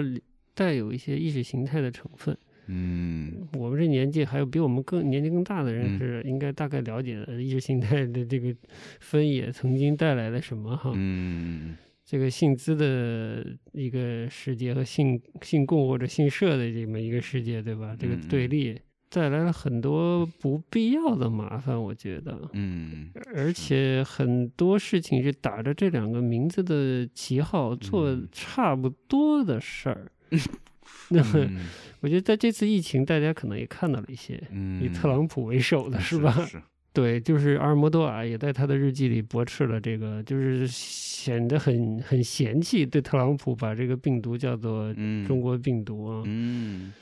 [0.54, 2.36] 带有一些意识形态的成分。
[2.66, 8.54] 嗯，我们这年纪还有比我们更年纪更大的人是应该大概了解的意识形态的这个
[9.00, 10.92] 分野曾经带来了什么哈。
[10.94, 11.76] 嗯。
[12.04, 17.94] 这个姓资的一个世界和姓姓共或者姓社的这么一个世界，对吧？
[17.98, 18.80] 这个对立。
[19.11, 30.11] 带来了很多不必要的麻烦，我觉得，嗯，而且很多事情是打着这两个名字的旗号做差不多的事儿。
[31.11, 31.22] 那
[32.00, 34.42] 我觉得在这次疫情，大家可能也看到了一些，
[34.82, 36.30] 以特朗普为首的是吧？
[36.46, 36.61] 是。
[36.92, 44.92] 对，就是阿尔莫多瓦也在他的日记里驳斥了这个，就是显得很很嫌弃对特朗普把这个病毒叫做
[45.26, 46.22] 中国病毒啊。
[46.26, 46.92] 嗯。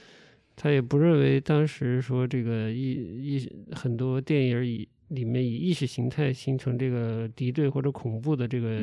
[0.56, 2.92] 他也不认为当时说这个一
[3.36, 8.80] 一很多电影以里面以意识形态形成这个敌对或者恐怖的这个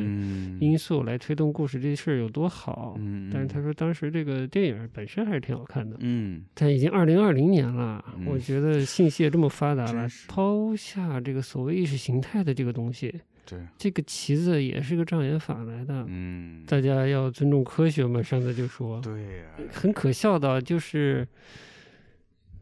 [0.61, 2.95] 因素来推动故事，这事儿有多好？
[2.97, 5.97] 嗯，但是他说当时这个电影本身还是挺好看的。
[5.99, 13.13] 嗯，但已经二零二零年了，我觉得信息也这么发达了，抛下这个所谓意识形态的这个东西，
[13.45, 16.05] 对，这个旗子也是个障眼法来的。
[16.07, 21.27] 嗯，大家要尊重科学嘛，上次就说，对呀，很可笑的，就是。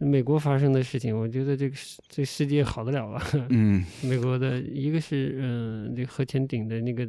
[0.04, 1.76] 美国发生的事情，我觉得这个
[2.10, 3.24] 这世界好得了啊。
[3.50, 7.08] 嗯，美国的一个是嗯，这核潜艇的那个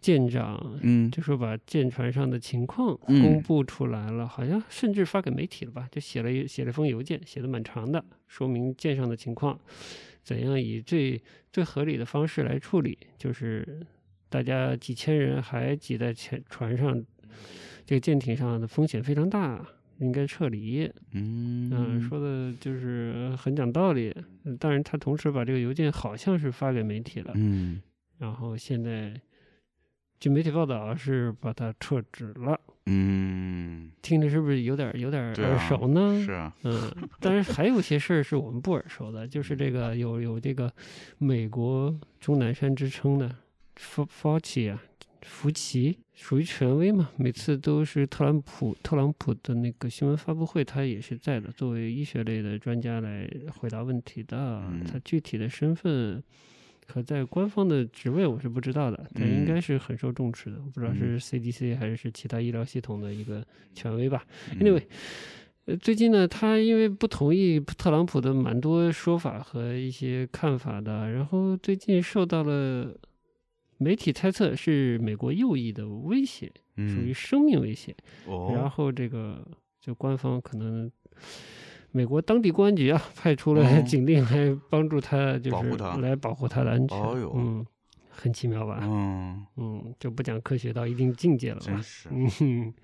[0.00, 5.88] 舰长，嗯，就说把舰船上的情况公布出来了，好像甚至发给媒体了吧？
[5.90, 9.58] 就写了写了封邮件，写的蛮长的，说明舰上的情况，
[10.26, 13.80] 怎样以最最合理的方式来处理，就是
[14.28, 17.02] 大家几千人还挤在前船上，
[17.86, 19.66] 这个舰艇上的风险非常大。
[19.98, 24.14] 应该撤离，嗯说的就是很讲道理。
[24.60, 27.80] 当然，他同时把这个邮件好像是发给媒体了，嗯，
[28.18, 29.18] 然后现在
[30.26, 36.20] 据媒体报道是把它撤职了，嗯，听着是不是有点有点耳熟呢？
[36.20, 40.68] 是啊，嗯，当然还有些事儿是我们不耳熟的，就是这个有有这个
[41.18, 43.36] 美国钟南山之称的
[43.76, 44.82] Fauci 啊。
[45.22, 47.10] 福奇属于权威嘛？
[47.16, 54.64] 每次都是特朗普特朗普的那个新闻发布会，他也是在的，作为医学类的专家来回答问题的。
[54.90, 56.20] 他具体的身份
[56.86, 60.56] 和在官方的职位我是不知道的，但应该是很受重视的。
[60.64, 64.24] 我不知道是 CDC 还是其他医疗系统的一个权威吧。
[64.60, 64.84] Anyway，
[65.66, 72.96] 呃，最近呢，他因为不同意特朗普的蛮多说法和一些看法的，然后最近受到了。
[73.78, 77.94] 媒体猜测是美国右翼的威胁，属于生命威胁。
[78.54, 79.46] 然后这个
[79.82, 80.90] 就官方可能
[81.96, 86.98] 美国当地公安局啊派出了警力来帮助他，就是来保护他的安全。
[87.34, 87.64] 嗯，
[88.10, 88.80] 很奇妙吧？
[88.82, 91.60] 嗯嗯，就不讲科学到一定境界了。
[91.60, 92.74] 真是，嗯，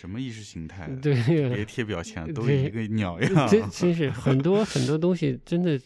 [0.00, 0.88] 什么意识形态？
[1.02, 1.14] 对，
[1.54, 3.48] 别贴标签，都一个 鸟样。
[3.48, 5.78] 真 真是很多很多东西，真的。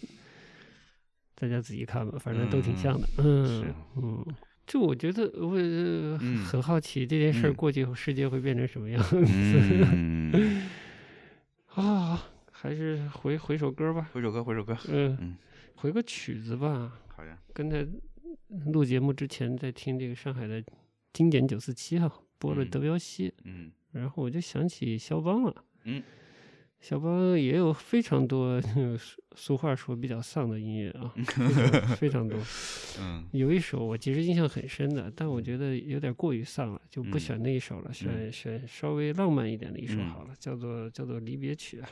[1.34, 3.08] 大家仔细看吧，反正都挺像的。
[3.16, 3.64] 嗯
[3.96, 4.24] 嗯，
[4.66, 5.56] 就我觉得我
[6.44, 9.16] 很好奇这件事儿过去后世界会变成什么样子。
[11.74, 14.10] 啊，还是回回首歌吧。
[14.12, 14.76] 回首歌，回首歌。
[14.88, 15.36] 嗯，
[15.76, 17.00] 回个曲子吧。
[17.08, 17.38] 好呀。
[17.52, 17.86] 刚才
[18.72, 20.62] 录节目之前在听这个上海的
[21.12, 23.32] 经典九四七哈，播了德彪西。
[23.44, 23.70] 嗯。
[23.92, 25.64] 然后我就想起肖邦了。
[25.84, 26.02] 嗯。
[26.80, 28.60] 小包也有非常多
[28.96, 31.12] 俗俗话说比较丧的音乐啊，
[31.96, 32.38] 非常多。
[32.98, 41.88] 嗯，有一首我其实印象很深的，但我觉得有点过于丧了，就不选那一首了，选选稍微浪漫一点的一首好了，叫做叫做离别曲啊。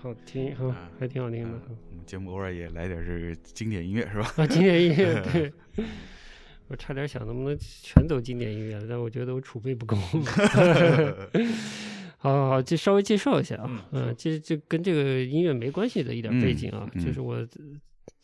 [0.00, 1.50] 好听，好听哈，还挺好听的。
[1.90, 4.32] 我们节目偶尔也来点这个经典音乐是吧？
[4.36, 5.52] 啊，经典音乐，对。
[6.68, 9.96] 我差点想能不能全走经典音乐，但我觉得我储备不够。
[9.96, 10.18] 好
[12.18, 17.46] 好好，就稍微介绍一下啊，嗯，其实就跟这个音乐没关系的一点背景啊，就是我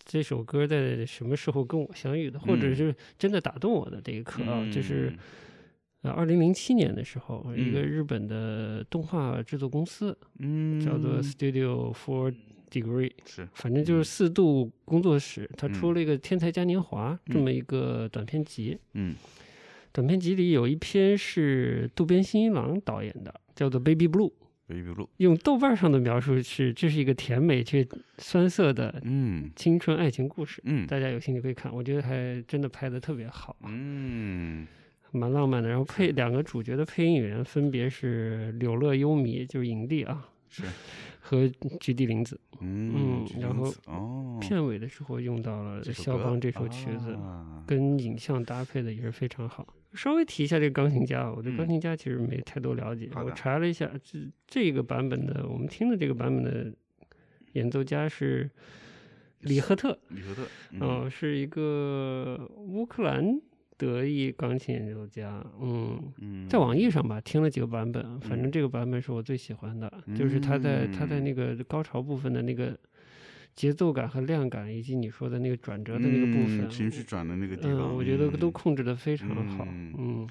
[0.04, 5.10] 这首歌在什么时候跟我相遇的，或者是真的打动我的这一刻啊，就是
[6.04, 12.34] 呃，二零零七年的时候，一个日本的动画制作公司，嗯，叫做 Studio Four
[12.70, 19.14] Degree，是，反正就是四度工作室，他出了一个《天才嘉年华》这么一个短片集，嗯。
[19.92, 24.28] 短片集里有一篇是渡边新一郎导演的，叫做《Baby Blue》。
[24.66, 27.86] Baby Blue 用豆瓣上的描述是：这是一个甜美却
[28.18, 30.60] 酸涩的嗯青春爱情故事。
[30.64, 33.56] 嗯，大家有兴趣可以看，我觉得还真的拍的特别好。
[33.62, 34.66] 嗯，
[35.14, 35.68] 蛮浪漫的。
[35.68, 40.28] 然后配两个主角的配音演员分别是柳乐优弥，就是影帝啊。
[40.48, 40.64] 是。
[41.26, 41.48] 和
[41.80, 47.18] 菊地凛子，嗯，然后哦，片尾的时候用到了肖邦这首曲子，
[47.66, 49.66] 跟影像搭配的也是非常好。
[49.94, 56.70] 稍微提一下这个钢琴家，我对钢琴家其实没太多了解，我查了一下，这这个版本的我们听的这个版本的
[57.54, 58.50] 演奏家是
[59.40, 60.46] 李赫特，李赫特，
[60.84, 63.40] 哦，是一个乌克兰。
[63.76, 72.78] 德意钢琴演奏家，嗯，在网易上吧听了几个版本，反正这个版本是我最喜欢的，就是他在他在那个高潮部分的那个
[73.54, 80.28] 节奏感和量感，以及你说的那个转折的那个部分，情绪转的那个地方，嗯，我觉得都控制的非常好，嗯，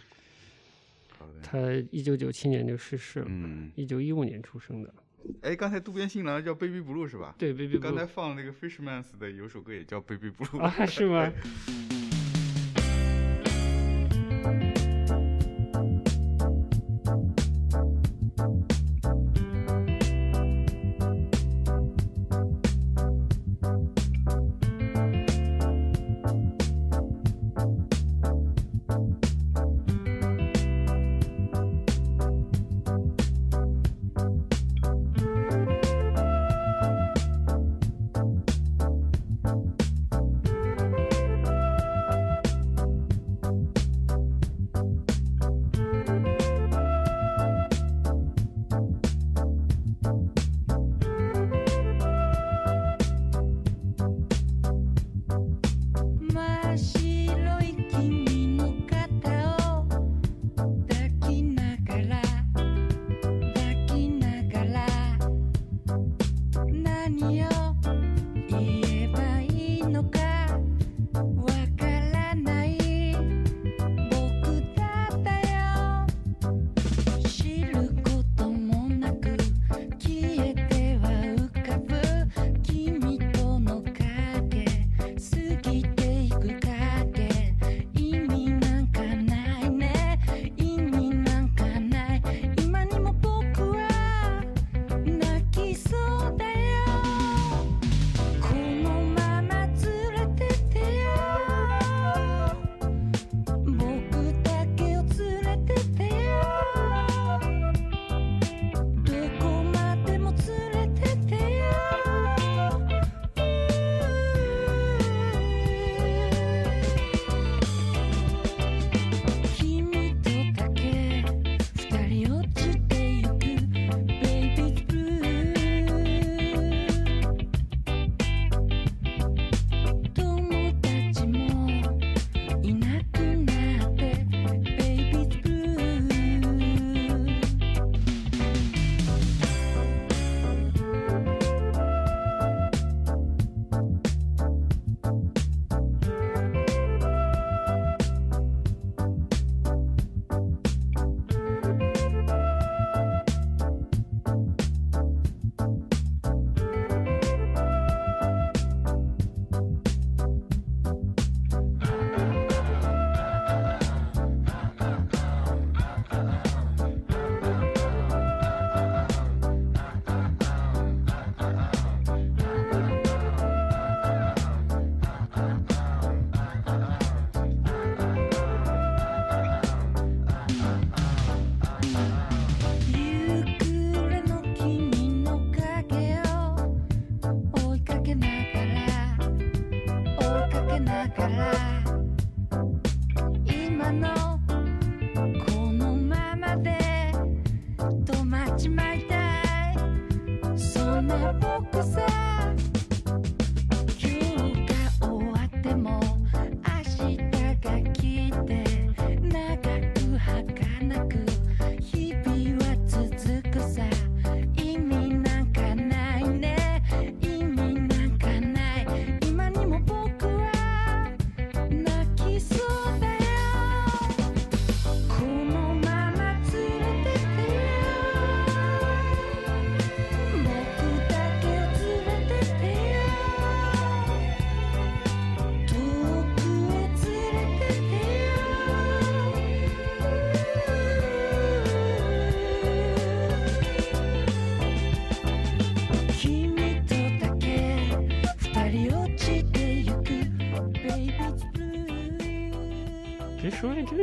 [1.41, 1.59] 他
[1.91, 3.27] 一九九七年就逝世了，
[3.75, 4.93] 一九一五年出生的。
[5.41, 7.33] 哎，刚才渡边新郎叫 Baby Blue 是吧？
[7.37, 7.79] 对，Baby Blue。
[7.79, 11.31] 刚才放那个 Fishmans 的有首歌也叫 Baby Blue 啊，是吗？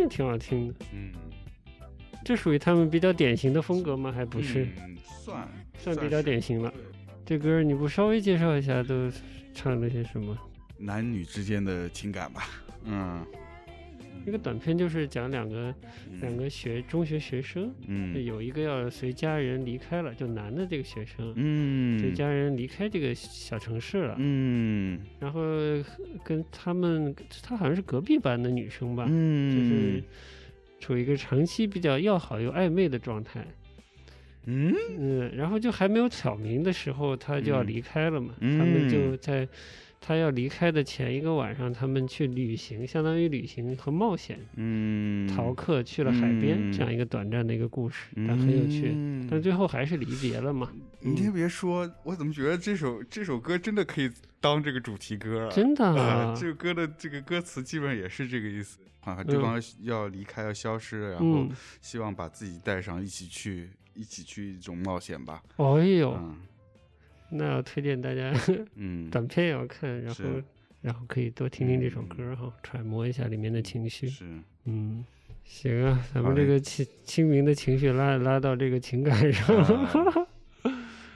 [0.08, 0.74] 挺好听的。
[0.92, 1.12] 嗯，
[2.24, 4.12] 这属于他们比较典型的风格吗？
[4.12, 4.64] 还不是？
[4.78, 5.48] 嗯算
[5.78, 6.72] 算比较典型了。
[7.24, 9.10] 这歌你不稍微介绍一下，都
[9.54, 10.36] 唱了些什么？
[10.76, 12.48] 男女之间的情感吧。
[12.84, 13.24] 嗯。
[14.26, 15.74] 一个短片就是讲两个
[16.20, 25.42] 两个学中学学生，嗯，有一个要随家人离开了，就男的这个学生，嗯，随家人离开这个小城市了，嗯，然后
[26.22, 30.02] 跟他们，他好像是隔壁班的女生吧，嗯，就是
[30.78, 33.46] 处于一个长期比较要好又暧昧的状态，
[34.44, 34.74] 嗯。
[34.98, 39.48] 嗯，然后就还没有挑明的时候，他就要离开了嘛，他们就在。
[40.00, 48.96] 他要离开的前一个晚上，他们去旅行，相当于旅行和冒险，嗯，逃课去了海边，这样一个短暂的一个故事，但很有趣，
[49.30, 50.72] 但最后还是离别了嘛。
[51.00, 55.50] 你先别说，我怎么觉得这首这首歌真的可以当这个主题歌啊？
[55.50, 61.46] 真的啊，这个歌的这个歌词基本上也是这个意思啊，对方要离开要消失，然后
[61.82, 65.42] 希望把自己带上，一起去一起去一种冒险吧。
[65.56, 66.18] 哎呦。
[67.30, 68.32] 那要推荐大家，
[68.74, 70.24] 嗯， 短片也要看，然后
[70.82, 74.08] 然后可以多听听这首歌哈，揣摩一下里面的情绪。
[74.08, 74.24] 是，
[74.64, 75.04] 嗯，
[75.44, 80.26] 行啊，咱们这个清清明的情绪拉拉到这个情感上，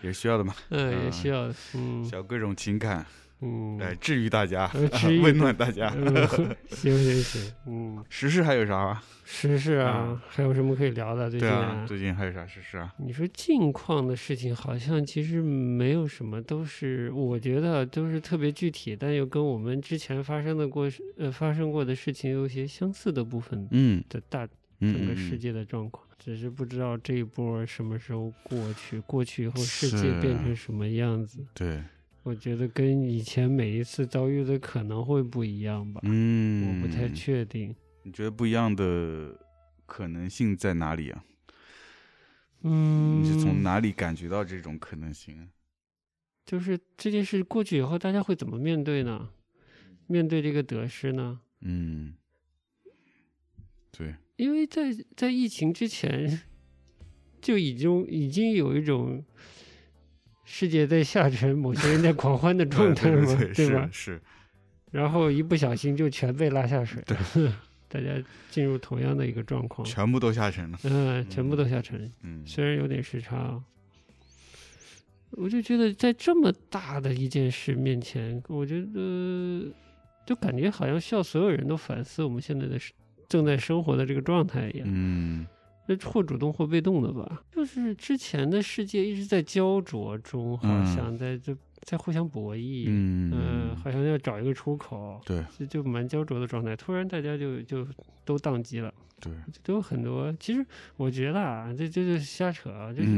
[0.03, 3.05] 也需要的嘛，嗯，也需要的，嗯，小各种情感。
[3.41, 4.71] 嗯，来治愈大家，
[5.23, 5.91] 温暖大家。
[6.71, 9.03] 行行行，嗯，时事还有啥？
[9.25, 11.31] 时事啊，还有什么可以聊的？
[11.31, 12.95] 最近啊，最近还有啥时事啊？
[12.99, 23.67] 你说近况的事情，好像其实没有什么，都是我觉得都是特别具体，但又跟我们之前发生的过呃发生过的事情有些相似的部分。
[23.71, 24.47] 嗯，的大
[24.81, 31.45] 整个世界的状况，只是不知道这一波什么时候过去，过去以后世界变成什么样子。
[31.55, 31.83] 对。
[32.23, 36.01] 我觉得跟以前每一次遭遇的可能会不一样吧。
[36.05, 37.77] 嗯，我不太确定。
[38.05, 39.37] 你觉得不一样的
[39.85, 41.25] 可能性在哪里啊？
[42.63, 45.49] 嗯，你是从哪里感觉到这种可能性？
[46.47, 49.31] 就是这件事过去以后，大家会怎么面对呢？
[50.07, 51.41] 面对这个得失呢？
[51.61, 52.15] 嗯，
[53.91, 54.15] 对。
[54.37, 56.43] 因为在在疫情之前，
[57.41, 59.25] 就已经已经有一种。
[60.47, 63.89] 世界在下沉，某些人在狂欢的状态嘛，对吧？
[63.91, 64.21] 是。
[64.91, 67.17] 然后一不小心就全被拉下水，对，
[67.95, 68.21] 大家
[68.51, 70.79] 进入同样的一个状况，全部都下沉了。
[70.83, 72.11] 嗯，全部都下沉。
[72.23, 73.63] 嗯，虽然有点时差，
[75.31, 79.73] 我就觉得在这么大的一件事面前，我觉得
[80.27, 82.77] 就感觉好像需要所有人都反思我们现在的
[83.29, 84.89] 正在生活的这个状态一样。
[84.91, 85.47] 嗯。
[85.87, 91.55] 那或主动或被动的吧，就是之前的世界一直在焦灼中，好像在这
[91.85, 96.75] 在互相博弈，嗯，好像要找一个出口，对，就就蛮焦灼的状态。
[96.75, 97.87] 突然大家就就
[98.25, 99.31] 都宕机了，对，
[99.63, 100.35] 都有很多。
[100.41, 100.65] 其实
[100.97, 103.11] 我觉得啊，这这就瞎扯啊，就是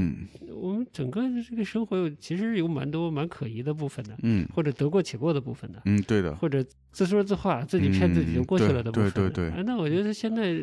[0.52, 9.62] 我们整个这个生活有其实有蛮多蛮可疑的部分的，嗯，或者得过且过的部分的，嗯，对的，或者自说自话、自己骗自己就过去了的部分，对对对。
[9.64, 10.62] 那我觉得现在。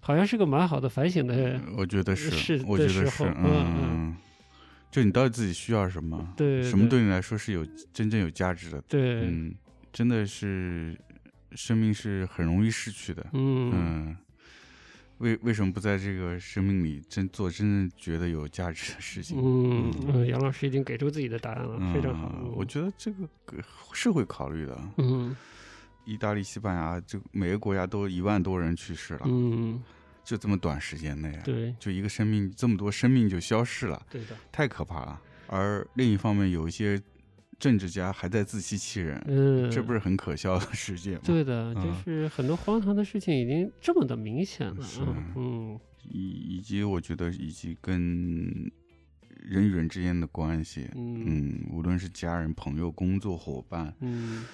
[0.00, 4.16] 好像是个蛮好的反省的，我觉得是，我觉得是，嗯嗯，
[4.90, 6.32] 就你到底自己需要什么？
[6.36, 8.80] 对，什么对你来说是有真正有价值的？
[8.88, 9.54] 对，嗯，
[9.92, 10.98] 真的是
[11.52, 14.16] 生命是很容易逝去的，嗯嗯，
[15.18, 19.36] 为为什么不在这个生命里真做真正觉得有价值的事情？
[19.38, 22.32] 嗯嗯，杨老师已经给出自己的答案了，非常好。
[22.54, 23.28] 我觉得这个
[23.92, 25.36] 是会考虑的，嗯。
[26.06, 29.82] 意大利、西班牙，就每个国家都一万多人去世了，嗯，
[30.26, 35.22] 就这么短时间内，对，就一个生命，这么多生命就消逝了，对的，太可怕了。
[35.46, 37.00] 而另一方面，有一些
[37.60, 41.20] 政治家还在自欺欺人，嗯，这不是很可笑的世界吗？
[41.24, 44.86] 对的，就是很多荒唐的事情已经这么的明显了，
[45.36, 48.68] 嗯，以以及我觉得以及跟
[49.38, 54.44] 人与人之间的关系，嗯，无论是家人、朋友、工作伙伴，嗯。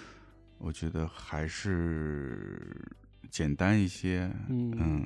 [0.65, 2.87] 我觉得还是
[3.29, 5.05] 简单一些，嗯，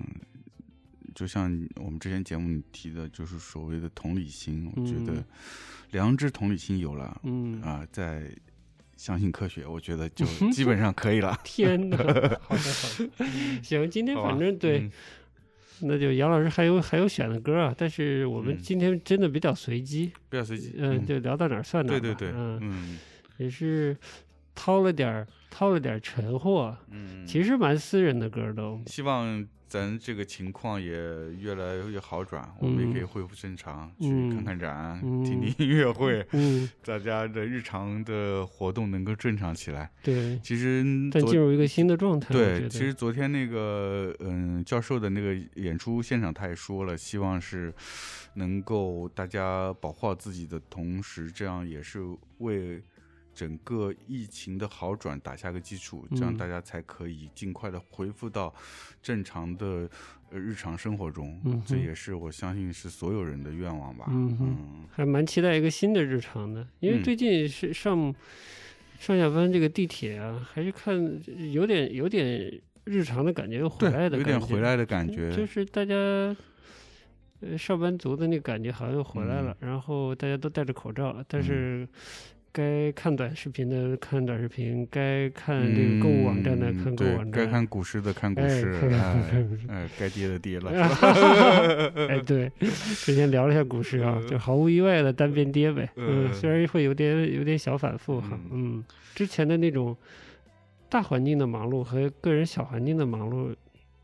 [1.17, 1.45] 就像
[1.77, 4.71] 我们之前节目里提的，就是所谓的同理心。
[4.77, 5.25] 我觉得
[5.93, 8.31] 良知、同理心有了，嗯啊，再
[8.99, 11.35] 相信科学，我觉得就 基本上可以了。
[11.43, 13.09] 天哪，好的好的，
[13.65, 14.91] 行，今天反正对，
[15.81, 22.99] 那就杨老师还有还有选的歌啊，但是我们今天真的比较随机，比较随机，嗯，就聊到哪儿算哪儿，对对对，嗯，
[23.39, 23.97] 也是。
[24.59, 28.81] 掏了点儿，掏了点儿陈货，嗯，其实蛮私人的歌都。
[28.87, 30.93] 希望咱这个情况也
[31.41, 36.25] 越来越好转，我们也可以恢复正常，去看看展，听听音乐会，
[36.85, 39.91] 大家的日常的活动能够正常起来。
[40.03, 42.33] 对，其实再进入一个新的状态。
[42.33, 47.75] 对，其实昨天那个嗯教授的那个演出现场，他也说了，希望是
[48.35, 52.01] 能够大家保护好自己的同时，这样也是
[52.39, 52.83] 为。
[53.37, 58.53] 整个疫情的好转打下个基础，这样大家才可以尽快的恢复到
[59.03, 59.87] 正常的
[60.31, 61.39] 日常生活中。
[61.67, 64.07] 这也是我相信是所有人的愿望吧。
[64.09, 68.15] 嗯，还蛮期待一个新的日常的，因为最近是上
[68.99, 70.97] 上下班这个地铁啊，还是看
[71.53, 75.95] 有点有点日常的感觉又回来的，有点回来的感觉，就是大家
[77.41, 81.87] 呃上班族的那个感觉好像又回来了，然后大家都戴着口罩，但是。
[82.57, 88.73] 该看短视频的看短视频，该看这个购物网站的看购物网站，该看股市的看股市，
[89.69, 90.71] 哎，该跌的跌了，
[92.09, 98.83] 哎，对，之前聊了一下股市啊，就毫无意外的单边跌呗，嗯，虽然会有点有点小反复哈，嗯，
[99.15, 99.95] 之前的那种
[100.89, 103.55] 大环境的忙碌和个人小环境的忙碌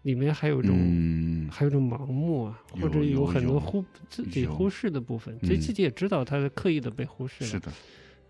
[0.03, 7.73] 里面还有种还有种盲目啊，或者有很多忽自己忽视的部分，其实自己也知道他是刻意的被忽视了，是的。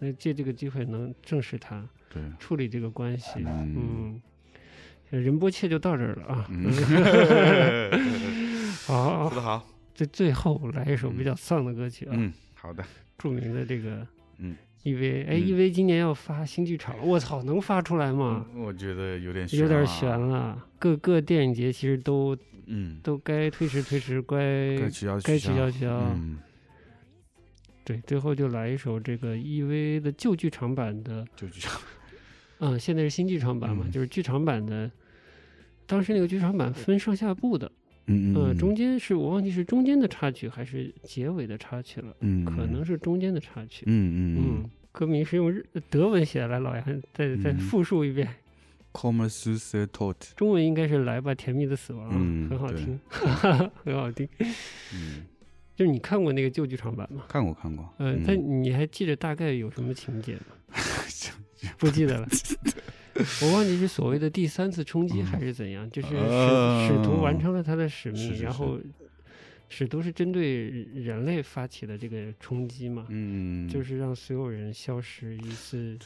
[0.04, 4.20] 那借这个机会能正视他，对，处理这个关系，嗯，
[5.10, 6.42] 仁波切就到这儿了啊，
[8.84, 12.84] 好，说得好，这最后来一首比较丧的歌曲啊，嗯，好的，
[13.16, 14.04] 著名的这个，
[14.38, 18.44] 嗯，EV，哎，EV 今年要发新剧场，我操，能发出来吗？
[18.56, 22.36] 我觉得有点有点悬了，各个电影节其实都，
[22.66, 26.18] 嗯，都该推迟推迟，该该取消该取消取消。
[27.84, 31.80] 对，最后就来一首这个 EV 的旧剧场版的旧剧场，
[32.60, 34.90] 嗯，现在是新剧场版嘛，就是剧场版的。
[35.86, 37.70] 当时那个剧场版分上下部的，
[38.06, 44.70] 嗯嗯，中间是我忘记是中间的插曲还是结尾的插曲了，嗯，可能是中间的插曲，嗯嗯嗯。
[44.92, 48.28] 歌名是用日德文写的，来，老杨再再复述一遍。
[48.94, 52.10] Come s u s e t o t 中文应该是来吧，甜蜜的死亡，
[52.48, 54.28] 很好听，很好听，
[54.94, 55.24] 嗯。
[55.82, 57.24] 就是你看过那个旧剧场版吗？
[57.28, 57.92] 看过，看过。
[57.98, 60.54] 嗯，但你还记得大概有什么情节吗？
[61.76, 62.28] 不记得了。
[63.42, 68.78] 我忘记是所谓的第三次冲击还是怎样，就是使使徒完成了他的使命，然后
[69.68, 73.06] 使徒是针对人类发起的这个冲击嘛？
[73.08, 75.98] 嗯，就是让所有人消失一次。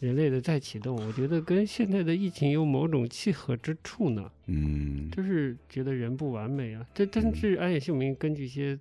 [0.00, 4.32] 人类的再启动，我觉得跟现在的疫情有某种契合之处呢。
[4.46, 6.84] 嗯，就是觉得人不完美啊。
[6.94, 8.78] 这但是安野秀明根据一些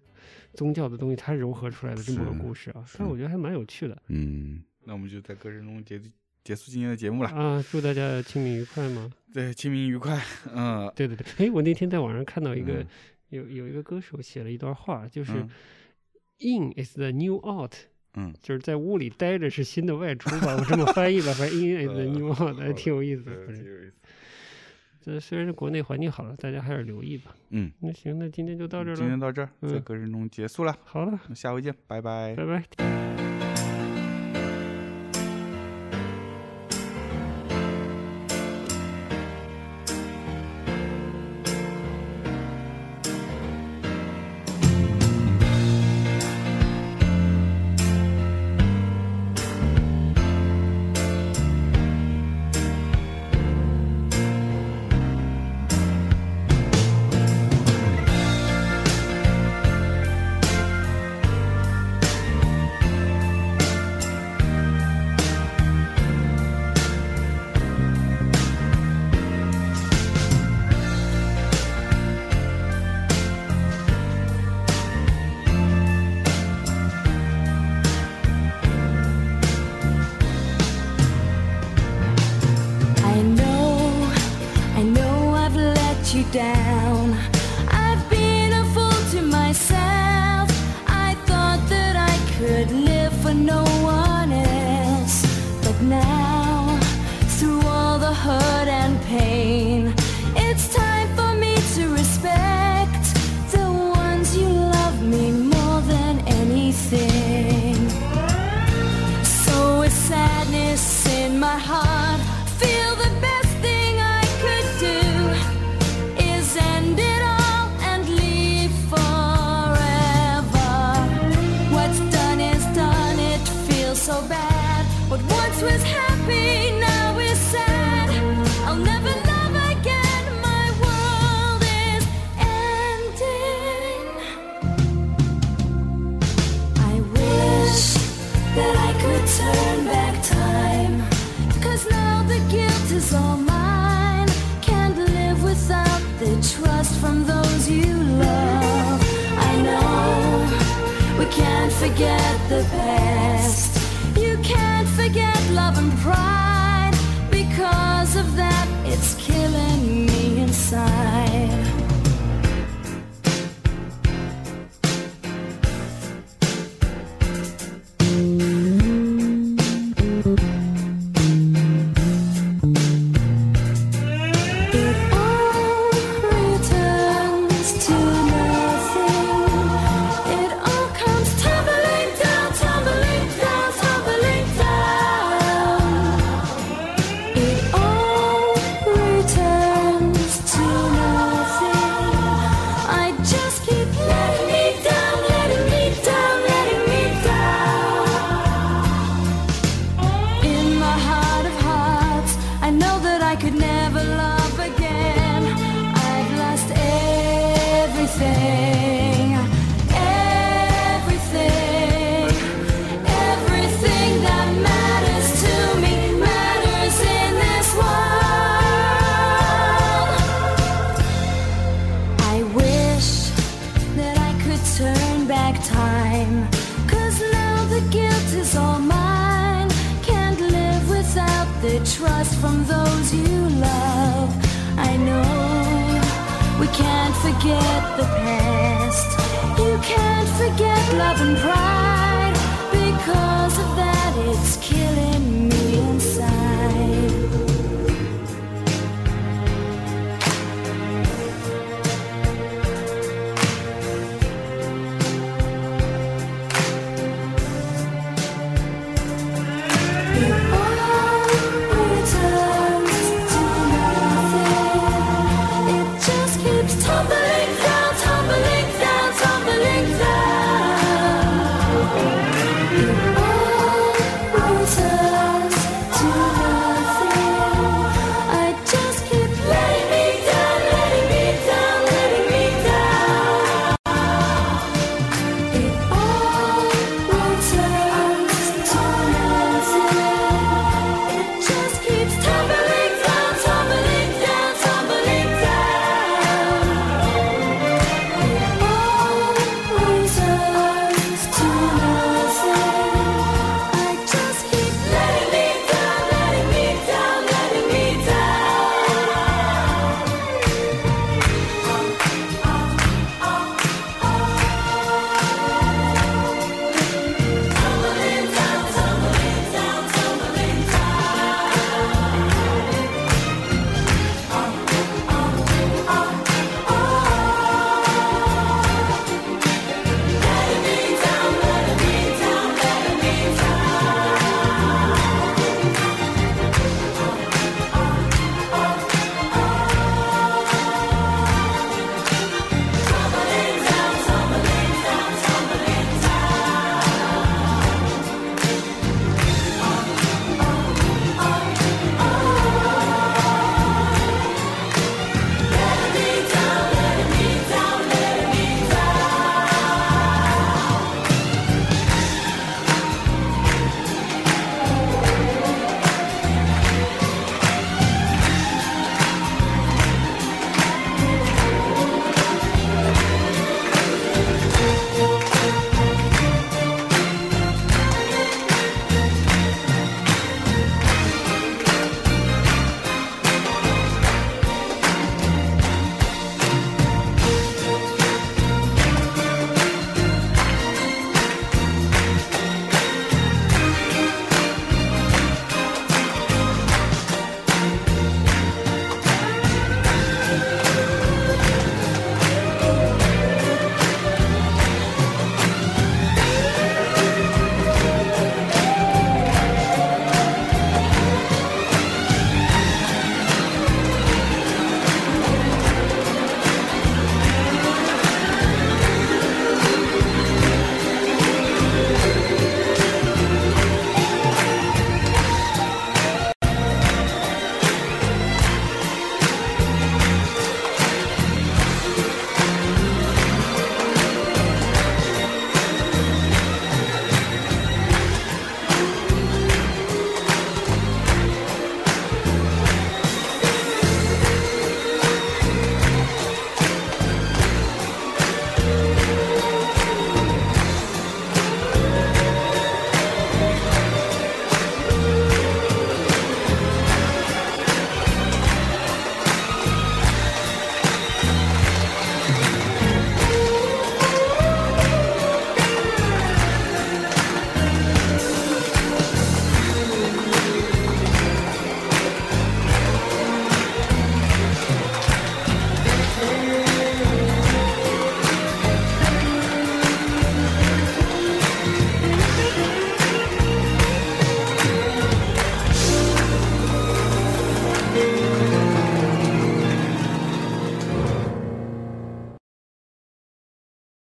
[0.53, 2.85] 宗教的东西，他糅合出来的这么个故事啊。
[2.97, 4.01] 但我觉得还蛮有趣的。
[4.07, 6.01] 嗯，那我们就在歌声中结
[6.41, 7.63] 结束今天的节目了啊！
[7.69, 9.11] 祝大家清明愉快吗？
[9.33, 10.17] 对，清明愉快。
[10.55, 11.45] 嗯，对对对。
[11.45, 12.83] 哎，我那天在网上看到一个
[13.27, 15.33] 有有一个歌手写了一段话，就是
[16.39, 17.73] “In is the new out”。
[18.15, 23.23] 嗯，就是在屋里待着是新的外出吧，我这么翻译吧，反正 in the new，还挺有意思。
[23.23, 23.93] 挺有意思。
[25.01, 27.33] 这虽然是国内环境好了，大家还是留意吧。
[27.51, 28.97] 嗯，那行，那今天就到这儿了。
[28.97, 30.75] 今天到这儿，在歌声中结束了。
[30.83, 32.35] 好了，下回见，拜拜。
[32.35, 33.08] 拜拜。